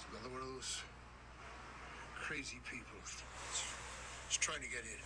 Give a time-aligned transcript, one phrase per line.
[0.00, 0.82] It's another one of those
[2.16, 2.96] crazy people.
[4.28, 5.00] He's trying to get in.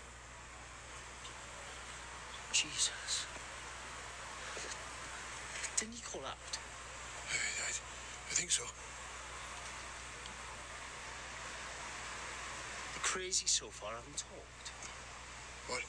[2.52, 3.26] Jesus.
[5.76, 6.38] Didn't he call out?
[7.26, 8.62] I, I, I think so.
[12.94, 14.70] The crazy so far haven't talked.
[15.66, 15.82] What?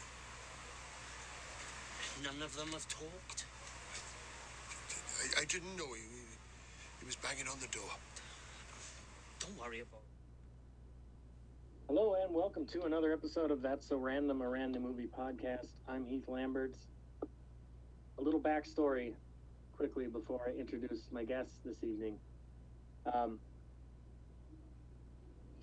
[2.24, 3.46] None of them have talked.
[5.22, 6.02] I, I didn't know he,
[7.00, 7.92] he was banging on the door.
[9.45, 10.09] Don't worry about it.
[11.88, 15.67] Hello and welcome to another episode of That's So Random, a random movie podcast.
[15.88, 16.88] I'm Heath Lamberts.
[18.17, 19.12] A little backstory
[19.77, 22.17] quickly before I introduce my guests this evening.
[23.13, 23.39] Um,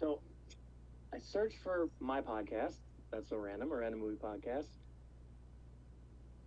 [0.01, 0.21] so
[1.13, 2.77] I searched for my podcast,
[3.13, 4.69] That's So Random, a random movie podcast,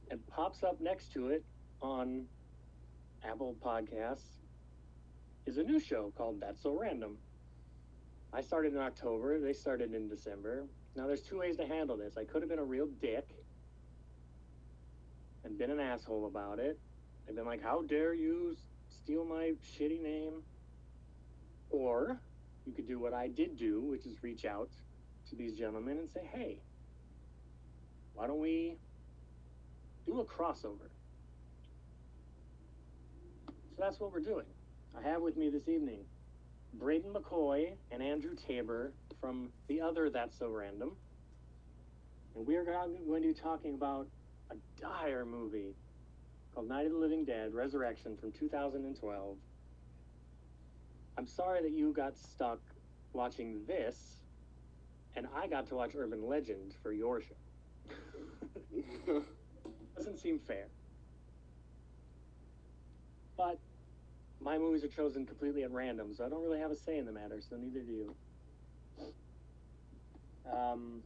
[0.10, 1.44] and pops up next to it
[1.82, 2.28] on
[3.30, 4.40] Apple Podcasts
[5.48, 7.18] is a new show called That's So Random.
[8.36, 9.40] I started in October.
[9.40, 10.66] They started in December.
[10.98, 12.18] Now, there's two ways to handle this.
[12.18, 13.30] I could have been a real dick
[15.46, 16.78] and been an asshole about it.
[17.28, 18.58] And been like, how dare you
[18.90, 20.44] steal my shitty name?
[21.70, 22.20] Or
[22.66, 24.70] you could do what I did do, which is reach out
[25.30, 26.60] to these gentlemen and say, hey,
[28.16, 28.78] why don't we
[30.06, 30.90] do a crossover?
[33.48, 34.46] So that's what we're doing.
[34.98, 36.02] I have with me this evening
[36.80, 40.92] Braden McCoy and Andrew Tabor from the other That's So Random.
[42.36, 44.08] And we are going to be talking about
[44.52, 45.74] a dire movie
[46.54, 49.38] called Night of the Living Dead Resurrection from 2012.
[51.18, 52.60] I'm sorry that you got stuck
[53.14, 54.18] watching this,
[55.16, 57.36] and I got to watch Urban Legend for your show.
[59.96, 60.68] Doesn't seem fair.
[63.38, 63.60] But
[64.46, 67.06] my movies are chosen completely at random, so I don't really have a say in
[67.06, 68.16] the matter, so neither do you.
[70.54, 71.02] Um,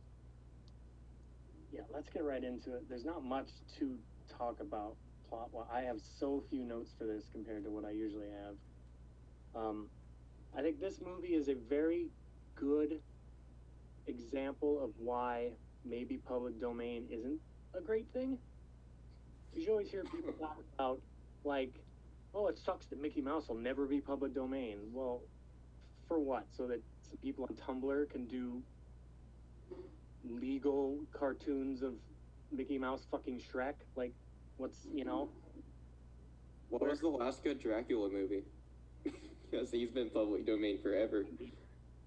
[1.71, 2.89] yeah, let's get right into it.
[2.89, 3.47] There's not much
[3.79, 3.97] to
[4.37, 4.97] talk about
[5.29, 5.47] plot.
[5.53, 8.55] Well, I have so few notes for this compared to what I usually have.
[9.55, 9.87] Um,
[10.57, 12.07] I think this movie is a very
[12.55, 12.99] good
[14.07, 15.51] example of why
[15.85, 17.39] maybe public domain isn't
[17.73, 18.37] a great thing.
[19.49, 20.99] Because you always hear people talk about,
[21.45, 21.71] like,
[22.33, 24.77] oh, it sucks that Mickey Mouse will never be public domain.
[24.91, 25.21] Well,
[26.07, 26.45] for what?
[26.55, 28.61] So that some people on Tumblr can do
[30.29, 31.93] legal cartoons of
[32.51, 33.75] Mickey Mouse fucking Shrek?
[33.95, 34.13] Like,
[34.57, 35.29] what's, you know?
[36.69, 38.43] What was the last good Dracula movie?
[39.49, 41.25] because he's been public domain forever.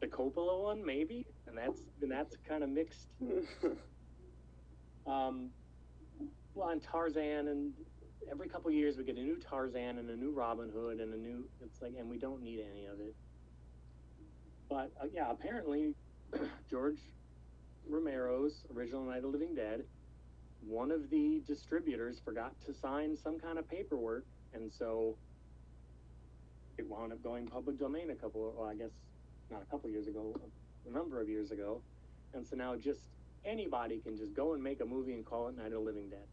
[0.00, 1.27] The Coppola one, maybe?
[1.47, 3.09] And that's, and that's kind of mixed.
[5.06, 5.50] um,
[6.55, 7.72] well, and Tarzan and
[8.31, 11.16] every couple years we get a new Tarzan and a new Robin Hood and a
[11.16, 13.15] new it's like and we don't need any of it.
[14.69, 15.94] But uh, yeah, apparently
[16.71, 16.99] George
[17.88, 19.84] Romero's original Night of the Living Dead,
[20.66, 24.25] one of the distributors forgot to sign some kind of paperwork
[24.55, 25.16] and so
[26.78, 28.91] it wound up going public domain a couple well I guess
[29.53, 30.34] not a couple years ago,
[30.88, 31.82] a number of years ago.
[32.34, 33.00] And so now just
[33.44, 36.09] anybody can just go and make a movie and call it Night of the Living
[36.09, 36.27] Dead.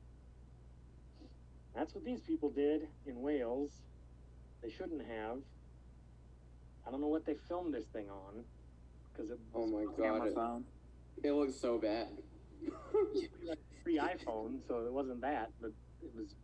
[1.76, 3.72] That's what these people did in Wales.
[4.62, 5.38] They shouldn't have.
[6.88, 8.44] I don't know what they filmed this thing on,
[9.12, 10.64] because it Oh my god, it, phone.
[11.24, 12.08] it looks so bad.
[13.84, 15.72] free iPhone, so it wasn't that, but
[16.02, 16.36] it was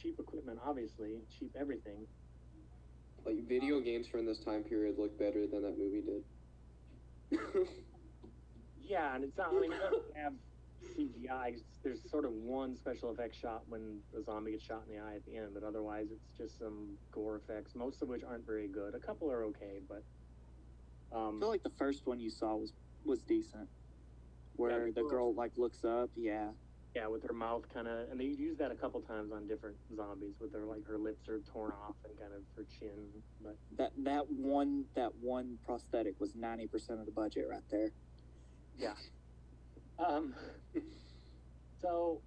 [0.00, 2.06] cheap equipment, obviously, cheap everything.
[3.24, 7.38] Like video um, games from this time period look better than that movie did.
[8.92, 9.48] Yeah, and it's not.
[9.54, 10.34] I mean, it doesn't have
[10.98, 11.56] CGI.
[11.82, 15.16] There's sort of one special effect shot when the zombie gets shot in the eye
[15.16, 18.68] at the end, but otherwise, it's just some gore effects, most of which aren't very
[18.68, 18.94] good.
[18.94, 20.02] A couple are okay, but
[21.14, 22.72] I um, feel like the first one you saw was
[23.04, 23.68] was decent,
[24.56, 26.10] where Yeah, the girl like looks up.
[26.16, 26.50] Yeah,
[26.94, 29.76] yeah, with her mouth kind of, and they use that a couple times on different
[29.96, 33.08] zombies, with their like her lips are torn off and kind of her chin.
[33.42, 37.92] But that that one that one prosthetic was ninety percent of the budget right there.
[38.78, 38.92] yeah,
[39.98, 40.34] um,
[41.80, 42.22] so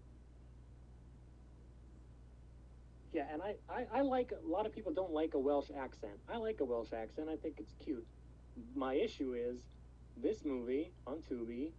[3.14, 6.20] yeah, and I, I I like a lot of people don't like a Welsh accent.
[6.28, 7.30] I like a Welsh accent.
[7.30, 8.06] I think it's cute.
[8.76, 9.62] My issue is
[10.18, 11.72] this movie on Tubi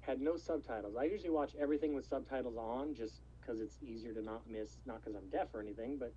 [0.00, 0.96] had no subtitles.
[0.96, 5.00] I usually watch everything with subtitles on just because it's easier to not miss, not
[5.00, 6.12] because I'm deaf or anything, but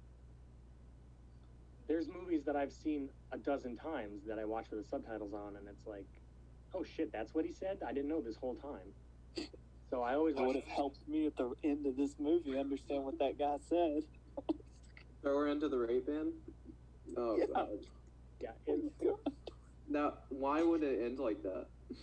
[1.88, 5.56] there's movies that I've seen a dozen times that I watch with the subtitles on,
[5.56, 6.17] and it's like,
[6.74, 7.78] oh shit, that's what he said?
[7.88, 8.94] I didn't know this whole time.
[9.90, 10.66] So I always That would watch.
[10.66, 14.02] have helped me at the end of this movie understand what that guy said.
[15.22, 16.34] Throw her into the rape bin?
[17.18, 17.46] Oh Yeah.
[17.54, 17.68] god.
[18.42, 19.20] Yeah, it's, oh,
[19.90, 21.68] Now, why would it end like that?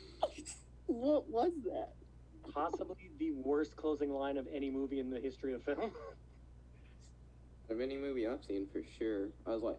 [0.86, 1.94] What was that?
[2.52, 5.92] Possibly the worst closing line of any movie in the history of film.
[7.70, 9.28] Of any movie I've seen, for sure.
[9.46, 9.78] I was like,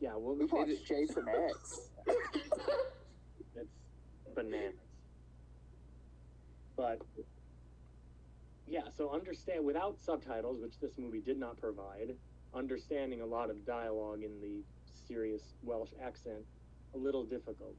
[0.00, 1.90] yeah, well, We it's watched Jason X.
[4.34, 4.74] bananas.
[6.76, 7.00] But
[8.66, 12.14] yeah, so understand without subtitles, which this movie did not provide,
[12.54, 14.62] understanding a lot of dialogue in the
[15.06, 16.44] serious Welsh accent
[16.94, 17.74] a little difficult.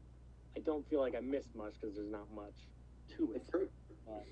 [0.55, 2.53] I don't feel like I missed much because there's not much
[3.17, 3.43] to it.
[3.51, 4.25] But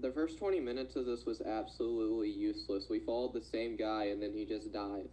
[0.00, 2.86] the first 20 minutes of this was absolutely useless.
[2.90, 5.08] We followed the same guy and then he just dies.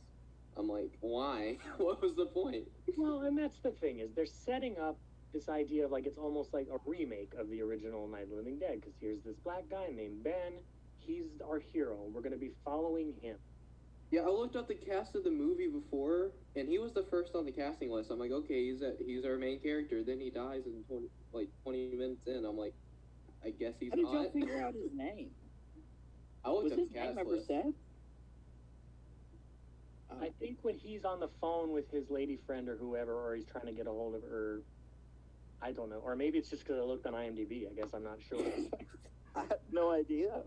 [0.58, 1.58] I'm like, why?
[1.78, 2.66] what was the point?
[2.98, 4.98] Well, and that's the thing is they're setting up
[5.34, 8.36] this idea of like it's almost like a remake of the original Night of the
[8.36, 10.54] Living Dead because here's this black guy named Ben.
[10.98, 12.06] He's our hero.
[12.14, 13.38] We're gonna be following him.
[14.12, 17.34] Yeah, I looked up the cast of the movie before, and he was the first
[17.34, 18.12] on the casting list.
[18.12, 20.04] I'm like, okay, he's a, he's our main character.
[20.04, 22.44] Then he dies in 20, like 20 minutes in.
[22.46, 22.74] I'm like,
[23.46, 24.34] I guess he's How did y'all not.
[24.34, 25.32] figure out his name?
[26.44, 27.48] I looked Was up his the name cast ever list.
[27.48, 27.74] said?
[30.10, 30.34] I oh.
[30.40, 33.68] think when he's on the phone with his lady friend or whoever, or he's trying
[33.68, 34.62] to get a hold of her,
[35.62, 36.02] I don't know.
[36.04, 37.70] Or maybe it's just because I looked on IMDb.
[37.70, 38.40] I guess I'm not sure.
[39.36, 40.42] I have no idea.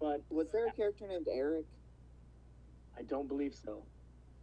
[0.00, 1.64] but Was there a character named Eric?
[2.98, 3.82] I don't believe so.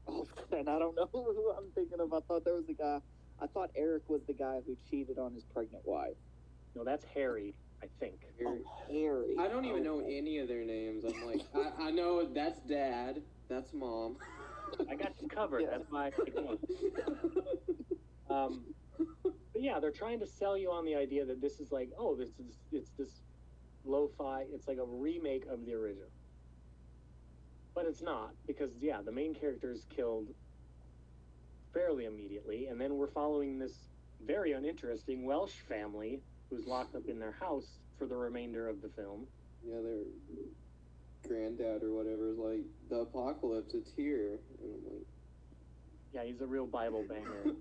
[0.08, 2.14] Oh, and I don't know who I'm thinking of.
[2.14, 3.00] I thought there was a guy.
[3.42, 6.16] I thought Eric was the guy who cheated on his pregnant wife.
[6.76, 8.16] No, that's Harry, I think.
[8.46, 8.58] Oh,
[8.92, 9.36] Harry.
[9.40, 11.04] I don't even know any of their names.
[11.06, 14.18] I'm like, I, I know that's dad, that's mom.
[14.90, 15.62] I got you covered.
[15.64, 15.70] Yeah.
[15.78, 16.08] That's my.
[16.08, 16.58] I picked one.
[18.30, 18.66] Um,
[19.24, 22.16] but yeah, they're trying to sell you on the idea that this is like, oh,
[22.16, 23.22] this is it's this
[23.86, 24.46] lo-fi.
[24.54, 26.10] It's like a remake of the original.
[27.74, 30.28] But it's not because yeah, the main character is killed
[31.74, 33.90] fairly immediately, and then we're following this
[34.26, 38.90] very uninteresting Welsh family who's locked up in their house for the remainder of the
[38.90, 39.28] film.
[39.64, 40.04] yeah, their
[41.28, 44.40] granddad or whatever is like, the apocalypse, it's here.
[44.62, 45.06] And I'm
[46.14, 47.56] Yeah, he's a real Bible banger.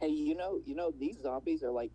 [0.00, 1.92] Hey, you know, you know, these zombies are like,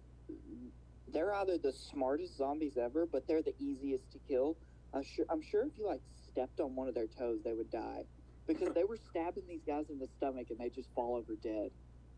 [1.12, 4.58] they're either the smartest zombies ever, but they're the easiest to kill.
[4.94, 5.26] I'm sure.
[5.30, 6.02] I'm sure if you like
[6.32, 8.04] stepped on one of their toes, they would die,
[8.48, 11.72] because they were stabbing these guys in the stomach and they just fall over dead.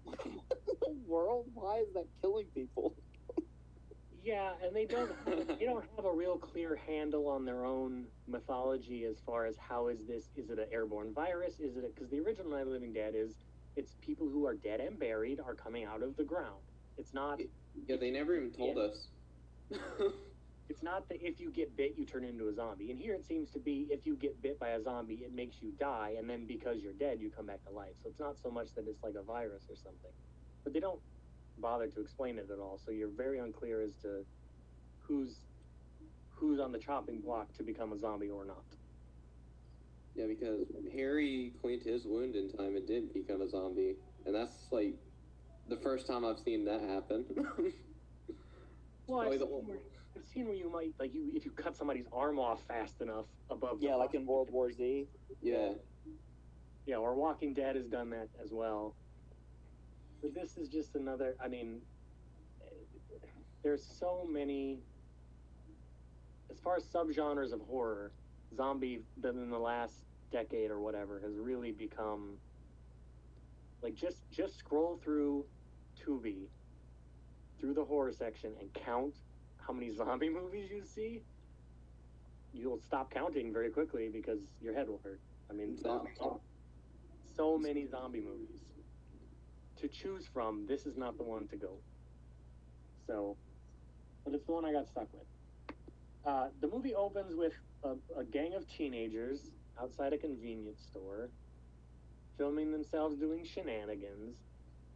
[0.05, 1.47] the world?
[1.53, 2.95] Why is that killing people?
[4.23, 9.05] Yeah, and they don't they don't have a real clear handle on their own mythology
[9.05, 12.19] as far as how is this is it an airborne virus is it because the
[12.19, 13.35] original Night of Living Dead is
[13.75, 16.61] it's people who are dead and buried are coming out of the ground.
[16.97, 17.39] It's not
[17.87, 19.07] yeah, they never even told us.
[20.69, 22.91] it's not that if you get bit you turn into a zombie.
[22.91, 25.57] And here it seems to be if you get bit by a zombie it makes
[25.61, 27.93] you die and then because you're dead you come back to life.
[28.03, 30.11] So it's not so much that it's like a virus or something.
[30.63, 30.99] But they don't
[31.57, 32.79] bother to explain it at all.
[32.83, 34.25] So you're very unclear as to
[34.99, 35.39] who's
[36.29, 38.63] who's on the chopping block to become a zombie or not.
[40.15, 43.95] Yeah, because Harry cleaned his wound in time and did become a zombie.
[44.25, 44.95] And that's like
[45.69, 47.25] the first time I've seen that happen.
[49.07, 49.77] Well, I've seen, whole- where,
[50.15, 53.25] I've seen where you might like you if you cut somebody's arm off fast enough
[53.49, 53.81] above.
[53.81, 55.07] the Yeah, like in World War Z.
[55.41, 55.71] yeah.
[56.85, 58.95] Yeah, or Walking Dead has done that as well.
[60.21, 61.35] But this is just another.
[61.43, 61.81] I mean,
[63.63, 64.79] there's so many.
[66.49, 68.13] As far as subgenres of horror,
[68.55, 72.37] zombie that in the last decade or whatever has really become.
[73.81, 75.45] Like just just scroll through
[75.99, 76.47] Tubi,
[77.59, 79.15] through the horror section, and count
[79.57, 81.21] how many zombie movies you see.
[82.53, 85.21] You'll stop counting very quickly because your head will hurt.
[85.49, 85.77] I mean,
[87.35, 88.59] so many zombie movies
[89.79, 90.65] to choose from.
[90.67, 91.77] This is not the one to go.
[93.07, 93.37] So,
[94.23, 95.23] but it's the one I got stuck with.
[96.25, 101.29] Uh, the movie opens with a, a gang of teenagers outside a convenience store,
[102.37, 104.37] filming themselves doing shenanigans,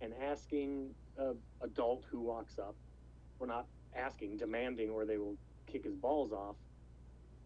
[0.01, 2.75] and asking a adult who walks up,
[3.39, 5.35] or not asking, demanding, or they will
[5.67, 6.55] kick his balls off,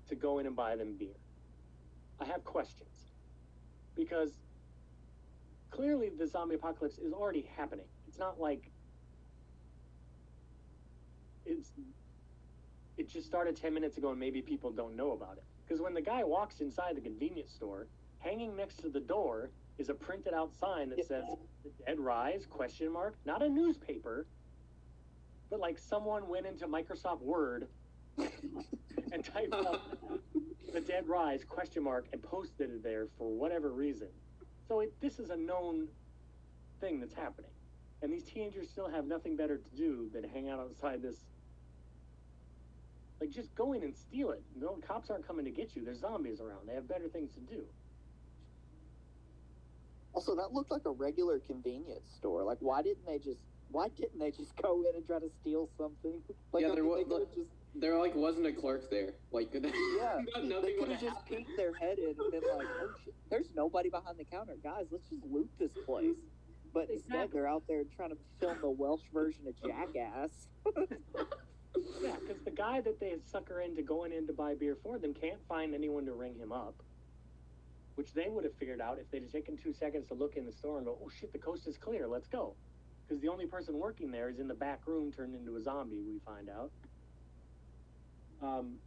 [0.08, 1.16] to go in and buy them beer.
[2.20, 3.12] I have questions
[3.96, 4.32] because
[5.70, 7.86] clearly the zombie apocalypse is already happening.
[8.08, 8.72] It's not like
[11.46, 11.72] it's
[13.00, 15.44] it just started 10 minutes ago and maybe people don't know about it.
[15.66, 17.88] Because when the guy walks inside the convenience store,
[18.20, 21.24] hanging next to the door is a printed out sign that says
[21.64, 24.26] the dead rise question mark, not a newspaper,
[25.50, 27.68] but like someone went into Microsoft Word
[28.18, 29.82] and typed out
[30.74, 34.10] the dead rise question mark and posted it there for whatever reason
[34.68, 35.88] So it, this is a known
[36.82, 37.52] thing that's happening,
[38.02, 41.16] and these teenagers still have nothing better to do than hang out outside this.
[43.20, 44.42] Like, just go in and steal it.
[44.60, 45.84] No, cops aren't coming to get you.
[45.84, 46.68] There's zombies around.
[46.68, 47.64] They have better things to do.
[50.14, 52.44] Also, that looked like a regular convenience store.
[52.44, 53.42] Like, why didn't they just?
[53.72, 56.22] Why didn't they just go in and try to steal something?
[56.52, 59.14] Like, Yeah, there was- they could've just There like wasn't a clerk there.
[59.32, 59.62] Like yeah,
[60.44, 63.14] not- they could have have just peeked their head in and been like, "Oh shit,
[63.30, 64.86] there's nobody behind the counter, guys.
[64.92, 66.16] Let's just loot this place."
[66.74, 70.48] But instead, they're out there trying to film the Welsh version of Jackass.
[72.02, 75.14] Yeah, because the guy that they sucker into going in to buy beer for them
[75.14, 76.76] can't find anyone to ring him up,
[77.96, 80.46] which they would have figured out if they'd have taken two seconds to look in
[80.46, 82.08] the store and go, "Oh shit, the coast is clear.
[82.08, 82.56] Let's go."
[83.08, 86.02] Because the only person working there is in the back room, turned into a zombie.
[86.02, 86.72] We find out.
[88.42, 88.80] Um.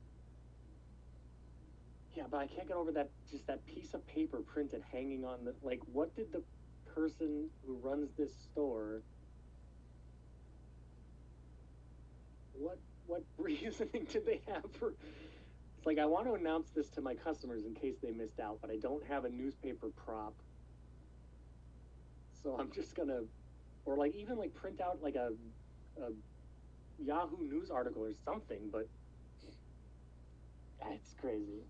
[2.14, 5.44] Yeah, but I can't get over that just that piece of paper printed hanging on
[5.44, 5.80] the like.
[5.92, 6.42] What did the
[6.94, 9.02] person who runs this store?
[12.54, 14.94] What what reasoning did they have for?
[15.78, 18.58] It's like I want to announce this to my customers in case they missed out,
[18.60, 20.34] but I don't have a newspaper prop.
[22.42, 23.20] So I'm just gonna,
[23.84, 25.30] or like even like print out like a,
[26.00, 26.10] a
[26.98, 28.68] Yahoo News article or something.
[28.70, 28.88] But
[30.90, 31.62] it's crazy.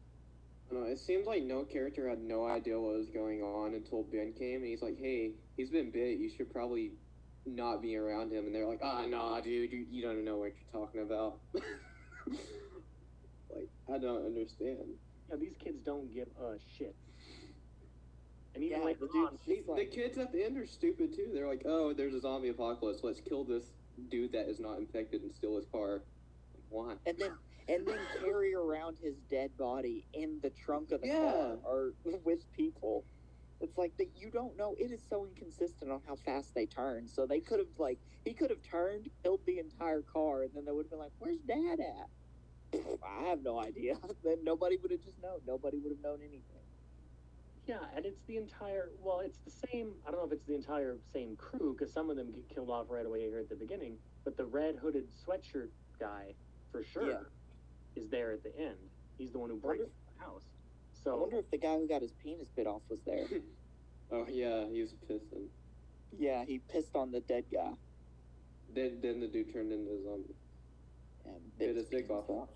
[0.71, 4.33] I it seems like no character had no idea what was going on until Ben
[4.33, 6.19] came and he's like, "Hey, he's been bit.
[6.19, 6.93] You should probably
[7.47, 10.53] not being around him." And they're like, "Ah, nah, dude, you, you don't know what
[10.55, 11.65] you're talking about." like,
[13.93, 14.79] I don't understand.
[15.31, 16.95] Yeah, these kids don't give a shit.
[18.55, 20.67] And even Yeah, later the dude- on, The, It's the kids at the end are
[20.67, 21.31] stupid too.
[21.33, 23.01] They're like, "Oh, there's a zombie apocalypse.
[23.03, 23.65] Let's kill this
[24.11, 26.03] dude that is not infected and steal his car."
[26.55, 26.95] Like, why?
[27.07, 27.33] and then
[27.69, 31.33] and then carry around his dead body in the trunk of the Yeah.
[31.33, 31.95] car or
[32.25, 33.07] with people.
[33.63, 34.75] It's like that you don't know.
[34.79, 37.07] It is so inconsistent on how fast they turn.
[37.09, 40.65] So they could have like he could have turned, killed the entire car, and then
[40.65, 42.11] they would have been like, "Where's Dad at?"
[43.05, 43.95] I have no idea.
[44.25, 45.41] then nobody would have just known.
[45.47, 46.67] Nobody would have known anything.
[47.67, 48.91] Yeah, and it's the entire.
[48.99, 49.95] Well, it's the same.
[50.07, 52.71] I don't know if it's the entire same crew because some of them get killed
[52.71, 53.99] off right away here at the beginning.
[54.25, 56.35] But the red hooded sweatshirt guy,
[56.73, 57.23] for sure, Yeah.
[57.95, 58.91] is there at the end.
[59.19, 59.85] He's the one who breaks
[60.17, 60.52] the house.
[61.11, 63.27] I wonder if the guy who got his penis bit off was there.
[64.15, 65.47] Oh yeah, he was pissing.
[66.19, 67.71] yeah, he pissed on the dead guy
[68.75, 70.35] Then then the dude turned into a zombie.
[71.25, 72.49] and Bit his his dick penis off.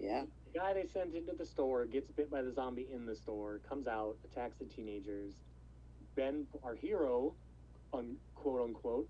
[0.00, 0.24] Yeah.
[0.52, 3.60] the guy they sent into the store gets bit by the zombie in the store,
[3.68, 5.34] comes out, attacks the teenagers.
[6.16, 7.32] Ben, our hero,
[7.92, 9.08] un, quote unquote,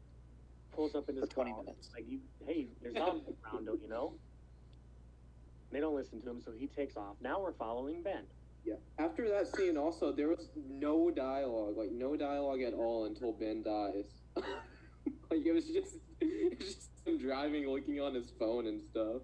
[0.72, 1.88] pulls up in his For 20 car, minutes.
[1.94, 4.12] Like, you, hey, there's zombies around, don't you know?
[5.72, 7.16] They don't listen to him, so he takes off.
[7.22, 8.24] Now we're following Ben.
[8.68, 8.74] Yeah.
[8.98, 13.62] After that scene, also there was no dialogue, like no dialogue at all until Ben
[13.62, 14.04] dies.
[14.36, 19.22] like it was just, it was just him driving, looking on his phone and stuff.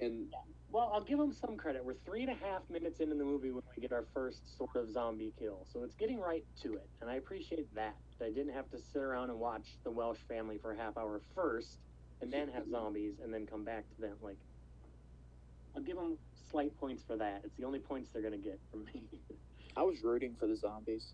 [0.00, 0.26] And
[0.70, 1.82] Well, I'll give him some credit.
[1.82, 4.76] We're three and a half minutes into the movie when we get our first sort
[4.76, 7.96] of zombie kill, so it's getting right to it, and I appreciate that.
[8.20, 11.20] I didn't have to sit around and watch the Welsh family for a half hour
[11.34, 11.78] first,
[12.20, 14.16] and then have zombies, and then come back to them.
[14.22, 14.38] Like,
[15.74, 16.18] I'll give them
[16.54, 17.40] slight points for that.
[17.42, 19.02] It's the only points they're gonna get from me.
[19.76, 21.04] I was rooting for the zombies.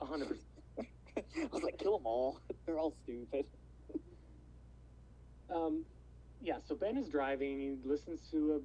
[0.00, 0.90] A hundred percent.
[1.16, 2.40] I was like, kill them all.
[2.66, 3.44] They're all stupid.
[5.54, 5.84] Um,
[6.42, 7.60] yeah, so Ben is driving.
[7.60, 8.60] He listens to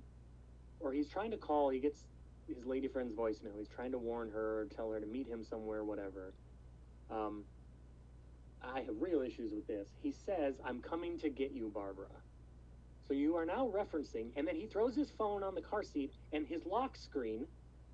[0.81, 1.69] a, or he's trying to call.
[1.69, 1.99] He gets
[2.47, 3.55] his lady friend's voicemail.
[3.59, 6.33] He's trying to warn her, or tell her to meet him somewhere, whatever.
[7.11, 7.43] Um,
[8.63, 9.88] I have real issues with this.
[10.01, 12.07] He says, "I'm coming to get you, Barbara."
[13.09, 16.13] So you are now referencing, and then he throws his phone on the car seat,
[16.31, 17.47] and his lock screen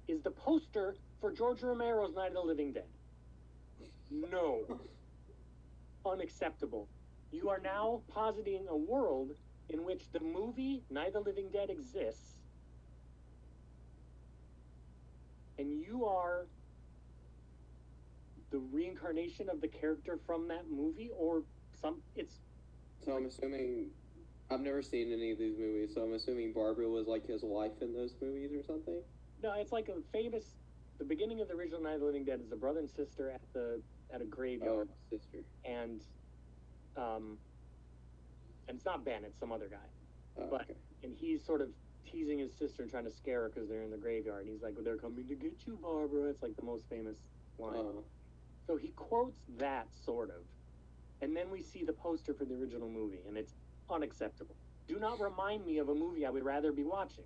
[0.10, 2.84] is the poster for George Romero's Night of the Living Dead.
[4.12, 4.60] No.
[6.05, 6.89] Unacceptable.
[7.31, 9.31] You are now positing a world
[9.69, 12.36] in which the movie Night of the Living Dead exists,
[15.57, 16.45] and you are
[18.51, 21.43] the reincarnation of the character from that movie, or
[21.79, 22.01] some.
[22.17, 22.36] It's
[23.05, 23.91] so I'm assuming
[24.52, 27.82] I've never seen any of these movies, so I'm assuming Barbara was like his wife
[27.82, 29.02] in those movies or something.
[29.42, 30.56] no, it's like a famous.
[30.98, 33.30] The beginning of the original Night of the Living Dead is a brother and sister
[33.32, 33.82] at the
[34.14, 35.40] at a Oh, graveyard, sister.
[35.66, 36.02] and
[36.96, 37.38] um,
[38.68, 39.88] and it's not Ben, it's some other guy.
[40.38, 40.75] Oh, But- okay.
[41.04, 41.70] and he's sort of
[42.06, 44.44] teasing his sister and trying to scare her because they're in the graveyard.
[44.46, 47.18] And he's like, "They're coming to get you, Barbara." It's like the most famous
[47.58, 47.75] line.
[47.78, 48.04] Oh,
[48.68, 50.44] So he quotes that sort of,
[51.22, 53.54] and then we see the poster for the original movie, and it's
[53.89, 54.56] unacceptable.
[54.88, 57.25] Do not remind me of a movie I would rather be watching.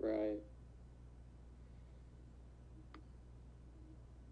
[0.00, 0.40] right.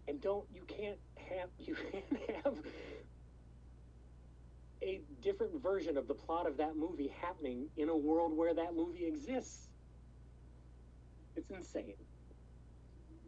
[0.07, 0.99] And don't you can't
[1.29, 2.55] have you can't have
[4.83, 8.75] a different version of the plot of that movie happening in a world where that
[8.75, 9.69] movie exists.
[11.35, 11.95] It's insane.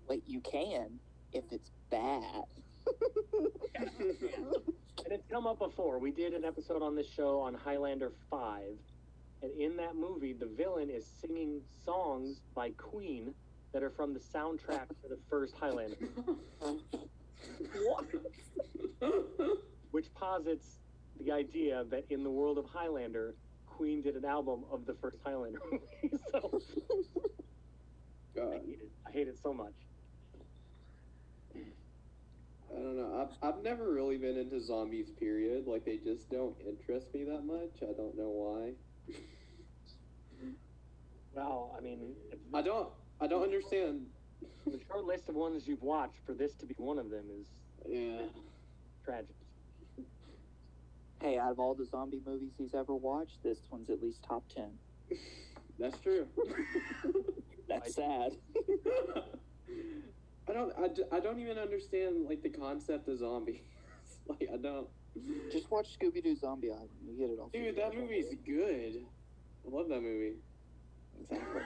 [0.08, 1.00] Wait, you can
[1.32, 2.44] if it's bad.
[5.06, 6.00] And it's come up before.
[6.00, 8.64] We did an episode on this show on Highlander 5.
[9.44, 13.36] And in that movie, the villain is singing songs by Queen
[13.72, 15.96] that are from the soundtrack for the first Highlander,
[17.84, 18.06] what?
[19.92, 20.80] which posits
[21.20, 23.36] the idea that in the world of Highlander,
[23.68, 26.18] Queen did an album of the first Highlander movie.
[28.34, 28.92] so I hate it.
[29.06, 29.74] I hate it so much.
[32.75, 33.27] I don't know.
[33.41, 35.65] I've, I've never really been into zombies, period.
[35.65, 37.77] Like, they just don't interest me that much.
[37.82, 38.74] I don't know why.
[41.34, 42.15] Well, I mean,
[42.53, 42.89] I don't,
[43.22, 44.08] I don't understand.
[44.65, 47.48] the short list of ones you've watched for this to be one of them is
[47.88, 48.27] Yeah.
[49.03, 49.36] tragic.
[51.22, 54.44] Hey, out of all the zombie movies he's ever watched, this one's at least top
[54.50, 54.72] ten.
[55.79, 56.27] That's true.
[57.70, 58.32] That's sad.
[60.48, 63.62] I don't, I, d- I don't even understand, like, the concept of zombies.
[64.28, 64.88] like, I don't.
[65.52, 66.90] Just watch Scooby Doo Zombie Island.
[67.04, 67.50] You get it all.
[67.54, 67.96] Dude, that out.
[67.96, 69.08] movie's good.
[69.66, 70.34] I love that movie.
[71.20, 71.62] Exactly.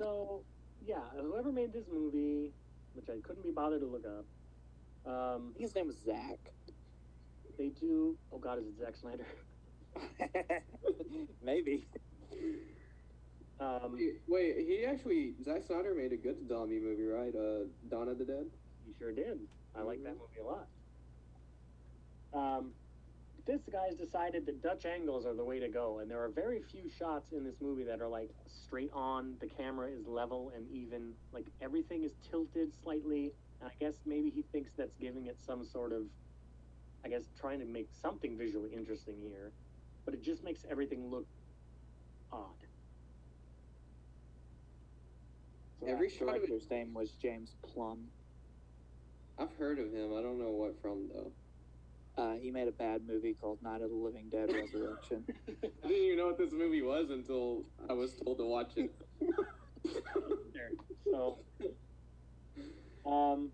[0.00, 0.44] So,
[0.84, 2.52] yeah, whoever made this movie,
[2.94, 4.26] which I couldn't be bothered to look up,
[5.06, 6.38] um, I think his name was Zach.
[7.58, 8.16] they do.
[8.32, 9.26] Oh God, is it Zack Snyder?
[11.42, 11.88] Maybe.
[13.60, 17.34] Um, Wait, Wait, he actually, Zack Snyder made a good zombie movie, right?
[17.34, 18.46] Uh, Dawn of the Dead?
[18.86, 19.38] he sure did.
[19.76, 20.66] I like that movie a lot.
[22.32, 22.72] Um,
[23.46, 26.60] this guy's decided that Dutch angles are the way to go, and there are very
[26.70, 29.34] few shots in this movie that are like straight on.
[29.40, 31.14] The camera is level and even.
[31.32, 33.32] Like everything is tilted slightly.
[33.60, 36.02] And I guess maybe he thinks that's giving it some sort of,
[37.04, 39.50] I guess, trying to make something visually interesting here,
[40.04, 41.26] but it just makes everything look
[42.30, 42.67] odd.
[45.80, 48.10] So Every That shot of it, director's name was James Plumb.
[49.38, 50.12] I've heard of him.
[50.16, 51.32] I don't know what from, though.
[52.16, 55.24] Uh, he made a bad movie called Night of the Living Dead Resurrection.
[55.48, 55.52] I
[55.86, 58.90] didn't even know what this movie was until I was told to watch it.
[61.04, 61.38] So,
[63.06, 63.52] um,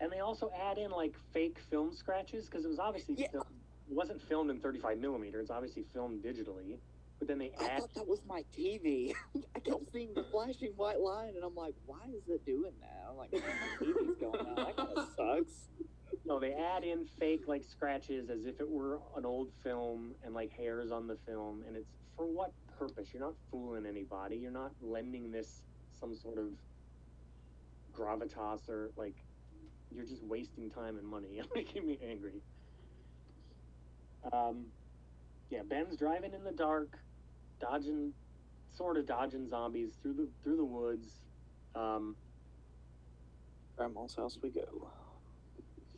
[0.00, 3.28] and they also add in like fake film scratches because it was obviously Yeah.
[3.32, 3.44] film,
[3.88, 5.40] it wasn't filmed in 35 millimeter.
[5.40, 6.76] It's obviously filmed digitally.
[7.20, 9.12] But then they I add thought that was my TV.
[9.54, 13.06] I kept seeing the flashing white line, and I'm like, why is it doing that?
[13.08, 13.38] I'm like, my
[13.78, 14.56] TV's going out.
[14.56, 15.68] That kind of sucks.
[16.24, 20.34] no, they add in fake like scratches as if it were an old film and
[20.34, 21.62] like hairs on the film.
[21.68, 23.08] And it's for what purpose?
[23.12, 24.36] You're not fooling anybody.
[24.36, 25.62] You're not lending this
[26.00, 26.46] some sort of
[27.92, 29.14] gravitas or like
[29.94, 31.28] you're just wasting time and money.
[31.34, 32.40] You're making me angry.
[34.32, 34.66] Um,
[35.50, 36.98] yeah, Ben's driving in the dark,
[37.60, 38.12] dodging,
[38.72, 41.20] sort of dodging zombies through the through the woods.
[41.74, 42.16] Um,
[43.76, 44.90] Grandma's house we go.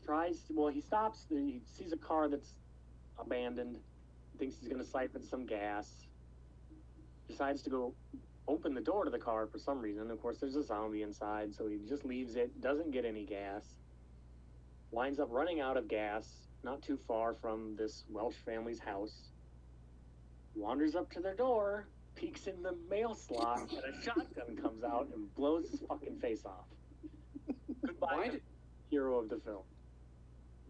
[0.04, 2.54] tries well he stops he sees a car that's
[3.18, 3.78] abandoned
[4.38, 6.06] thinks he's going to siphon some gas
[7.28, 7.94] decides to go
[8.48, 11.54] open the door to the car for some reason of course there's a zombie inside
[11.54, 13.64] so he just leaves it doesn't get any gas
[14.90, 19.31] winds up running out of gas not too far from this welsh family's house
[20.54, 25.08] wanders up to their door peeks in the mail slot and a shotgun comes out
[25.14, 26.66] and blows his fucking face off
[27.84, 28.42] goodbye did,
[28.90, 29.62] hero of the film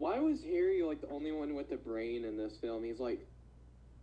[0.03, 2.83] why was Harry, like, the only one with the brain in this film?
[2.83, 3.25] He's like,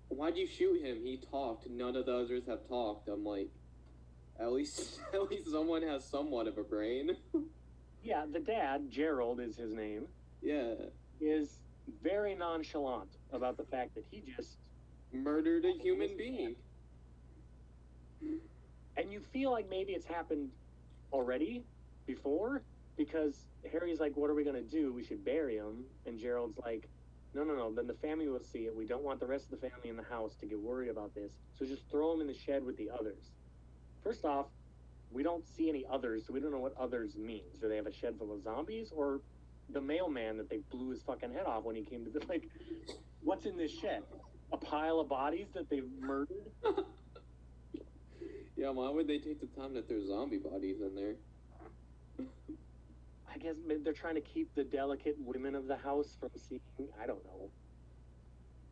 [0.07, 0.99] why'd you shoot him?
[1.03, 1.69] He talked.
[1.69, 3.09] None of the others have talked.
[3.09, 3.49] I'm like,
[4.39, 7.17] at least, at least someone has somewhat of a brain.
[8.01, 10.07] Yeah, the dad, Gerald is his name,
[10.41, 10.75] yeah.
[11.19, 11.59] is
[12.01, 14.55] very nonchalant about the fact that he just
[15.11, 16.55] Murdered a human being.
[18.97, 20.49] and you feel like maybe it's happened
[21.13, 21.63] already
[22.05, 22.61] before
[22.97, 24.91] because Harry's like, "What are we gonna do?
[24.91, 26.89] We should bury him," and Gerald's like,
[27.33, 27.73] "No, no, no.
[27.73, 28.75] Then the family will see it.
[28.75, 31.15] We don't want the rest of the family in the house to get worried about
[31.15, 31.31] this.
[31.53, 33.31] So just throw him in the shed with the others."
[34.03, 34.47] First off,
[35.11, 37.57] we don't see any others, so we don't know what others means.
[37.59, 39.21] Do they have a shed full of zombies or
[39.69, 42.49] the mailman that they blew his fucking head off when he came to the like?
[43.21, 44.03] What's in this shed?
[44.51, 46.51] A pile of bodies that they've murdered?
[48.59, 51.15] Yeah, why would they take the time that there's zombie bodies in there?
[53.33, 56.59] I guess maybe they're trying to keep the delicate women of the house from seeing.
[57.01, 57.49] I don't know.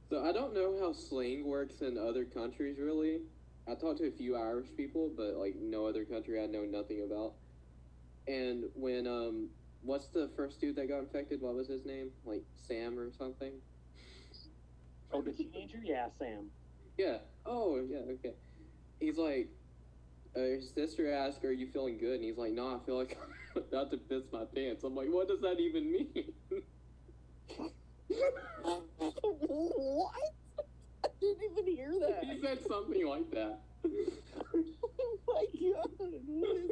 [0.10, 3.20] So I don't know how slang works in other countries, really.
[3.66, 7.08] I talked to a few Irish people, but like no other country I know nothing
[7.10, 7.36] about.
[8.28, 9.48] And when um,
[9.84, 11.40] what's the first dude that got infected?
[11.42, 12.10] What was his name?
[12.26, 13.54] Like Sam or something?
[15.12, 15.80] Oh, the teenager?
[15.84, 16.50] Yeah, Sam.
[16.98, 17.17] Yeah.
[17.46, 18.00] Oh, yeah.
[18.13, 18.34] Okay.
[19.00, 19.50] He's like,
[20.36, 23.17] uh, his sister asked, "Are you feeling good?" And he's like, "No, I feel like
[23.56, 26.34] I'm about to piss my pants." I'm like, "What does that even mean?"
[28.08, 30.12] what?
[31.06, 32.24] I didn't even hear that.
[32.26, 33.62] he said something like that.
[33.86, 35.89] oh my god.
[36.26, 36.70] What is,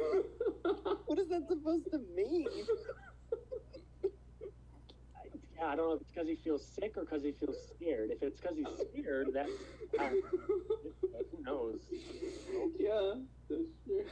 [1.06, 2.46] what is that supposed to mean?
[5.58, 7.56] I, yeah, I don't know if it's because he feels sick or because he feels
[7.74, 8.10] scared.
[8.10, 9.50] If it's because he's scared, that's
[9.98, 10.08] uh,
[11.30, 11.80] who knows.
[12.78, 13.14] yeah,
[13.48, 14.04] that's true.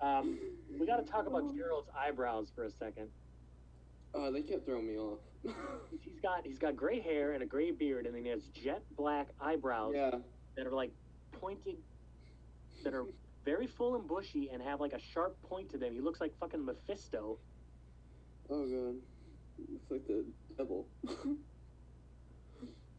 [0.00, 0.38] Um,
[0.78, 3.08] we got to talk about Gerald's eyebrows for a second.
[4.14, 5.18] Oh, they kept throwing me off.
[6.00, 8.82] He's got he's got gray hair and a gray beard, and then he has jet
[8.96, 10.10] black eyebrows yeah.
[10.56, 10.90] that are like
[11.32, 11.76] pointed,
[12.82, 13.04] that are
[13.44, 15.92] very full and bushy and have like a sharp point to them.
[15.92, 17.38] He looks like fucking Mephisto.
[18.50, 18.96] Oh god.
[19.58, 20.24] It's like the
[20.56, 20.86] devil.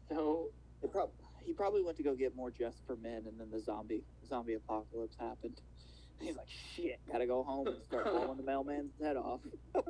[0.08, 0.48] So
[0.82, 1.10] It prob-
[1.44, 4.54] he probably went to go get more just for men, and then the zombie zombie
[4.54, 5.60] apocalypse happened.
[6.20, 9.40] He's like, shit, gotta go home and start blowing the mailman's head off.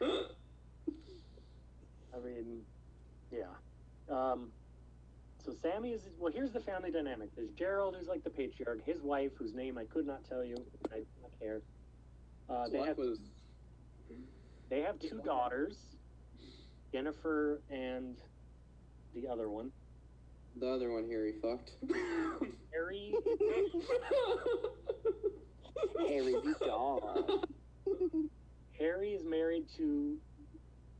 [0.00, 0.26] I
[2.24, 2.62] mean,
[3.30, 3.44] yeah.
[4.08, 4.50] Um,
[5.44, 6.32] so Sammy is well.
[6.32, 7.34] Here's the family dynamic.
[7.34, 8.84] There's Gerald, who's like the patriarch.
[8.86, 10.56] His wife, whose name I could not tell you.
[10.92, 11.60] I do not care.
[12.48, 13.18] Uh, they Life have was
[14.72, 15.76] they have two daughters,
[16.92, 18.16] Jennifer and
[19.14, 19.70] the other one,
[20.58, 21.26] the other one here.
[21.26, 21.72] He fucked.
[22.72, 23.14] Harry.
[26.08, 27.46] Harry the dog.
[28.78, 30.16] Harry is married to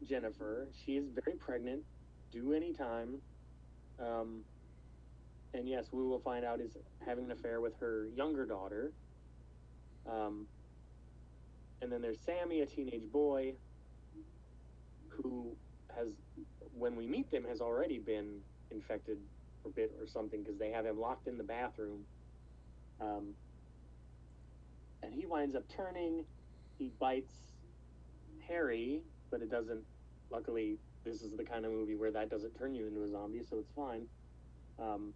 [0.06, 0.68] Jennifer.
[0.84, 1.82] She is very pregnant,
[2.30, 3.14] due any time.
[3.98, 4.42] Um,
[5.54, 8.92] and yes, we will find out is having an affair with her younger daughter.
[10.06, 10.46] Um,
[11.82, 13.54] and then there's Sammy, a teenage boy,
[15.08, 15.56] who
[15.96, 16.08] has,
[16.78, 18.40] when we meet them, has already been
[18.70, 19.18] infected
[19.64, 22.04] or bit or something because they have him locked in the bathroom.
[23.00, 23.34] Um,
[25.02, 26.24] and he winds up turning.
[26.78, 27.32] He bites
[28.48, 29.82] Harry, but it doesn't.
[30.30, 33.42] Luckily, this is the kind of movie where that doesn't turn you into a zombie,
[33.48, 34.06] so it's fine.
[34.78, 35.12] Um,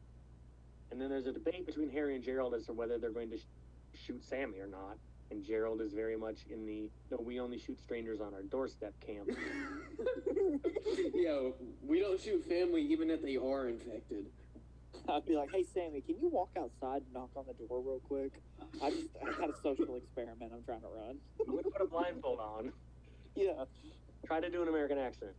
[0.90, 3.38] and then there's a debate between Harry and Gerald as to whether they're going to
[3.38, 3.46] sh-
[3.94, 4.98] shoot Sammy or not.
[5.30, 8.94] And Gerald is very much in the no, we only shoot strangers on our doorstep
[9.04, 9.28] camp.
[11.14, 14.26] Yo, we don't shoot family even if they are infected.
[15.08, 18.00] I'd be like, hey Sammy, can you walk outside and knock on the door real
[18.06, 18.32] quick?
[18.82, 21.16] I just I got a social experiment I'm trying to run.
[21.40, 22.72] I'm gonna put a blindfold on.
[23.34, 23.64] Yeah,
[24.26, 25.32] Try to do an American accent.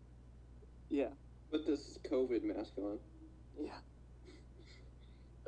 [0.89, 1.07] yeah,
[1.51, 2.99] Put this COVID mask on.
[3.59, 3.71] yeah.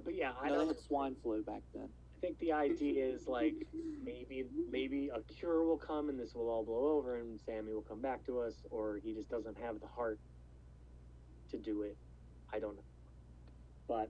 [0.04, 0.68] But yeah, I I know they don't.
[0.70, 1.90] had swine flu back then.
[2.20, 3.56] I think the idea is like
[4.04, 7.82] maybe maybe a cure will come and this will all blow over and Sammy will
[7.82, 10.20] come back to us, or he just doesn't have the heart
[11.52, 11.96] to do it.
[12.52, 12.84] I don't know.
[13.88, 14.10] But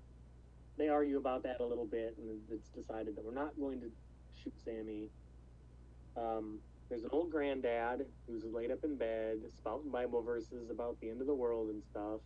[0.76, 3.92] they argue about that a little bit, and it's decided that we're not going to
[4.44, 5.10] shoot Sammy.
[6.18, 6.58] Um,
[6.90, 11.22] there's an old granddad who's laid up in bed, spouting Bible verses about the end
[11.22, 12.22] of the world and stuff.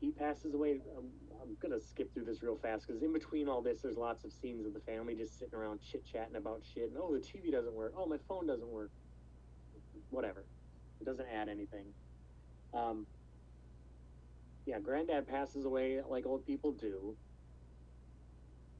[0.00, 0.80] He passes away.
[0.96, 1.06] Um,
[1.42, 4.32] I'm gonna skip through this real fast because in between all this, there's lots of
[4.32, 6.90] scenes of the family just sitting around chit chatting about shit.
[6.90, 7.94] And oh, the TV doesn't work.
[7.96, 8.90] Oh, my phone doesn't work.
[10.10, 10.44] Whatever.
[11.00, 11.86] It doesn't add anything.
[12.74, 13.06] Um,
[14.66, 17.16] yeah, Granddad passes away like old people do.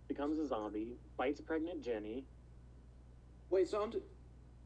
[0.06, 0.96] Becomes a zombie.
[1.16, 2.24] Bites pregnant Jenny.
[3.50, 3.98] Wait, so I'm t-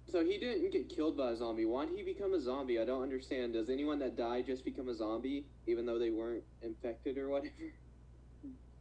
[0.08, 1.64] so he didn't get killed by a zombie.
[1.64, 2.78] Why did he become a zombie?
[2.80, 3.54] I don't understand.
[3.54, 7.54] Does anyone that died just become a zombie, even though they weren't infected or whatever?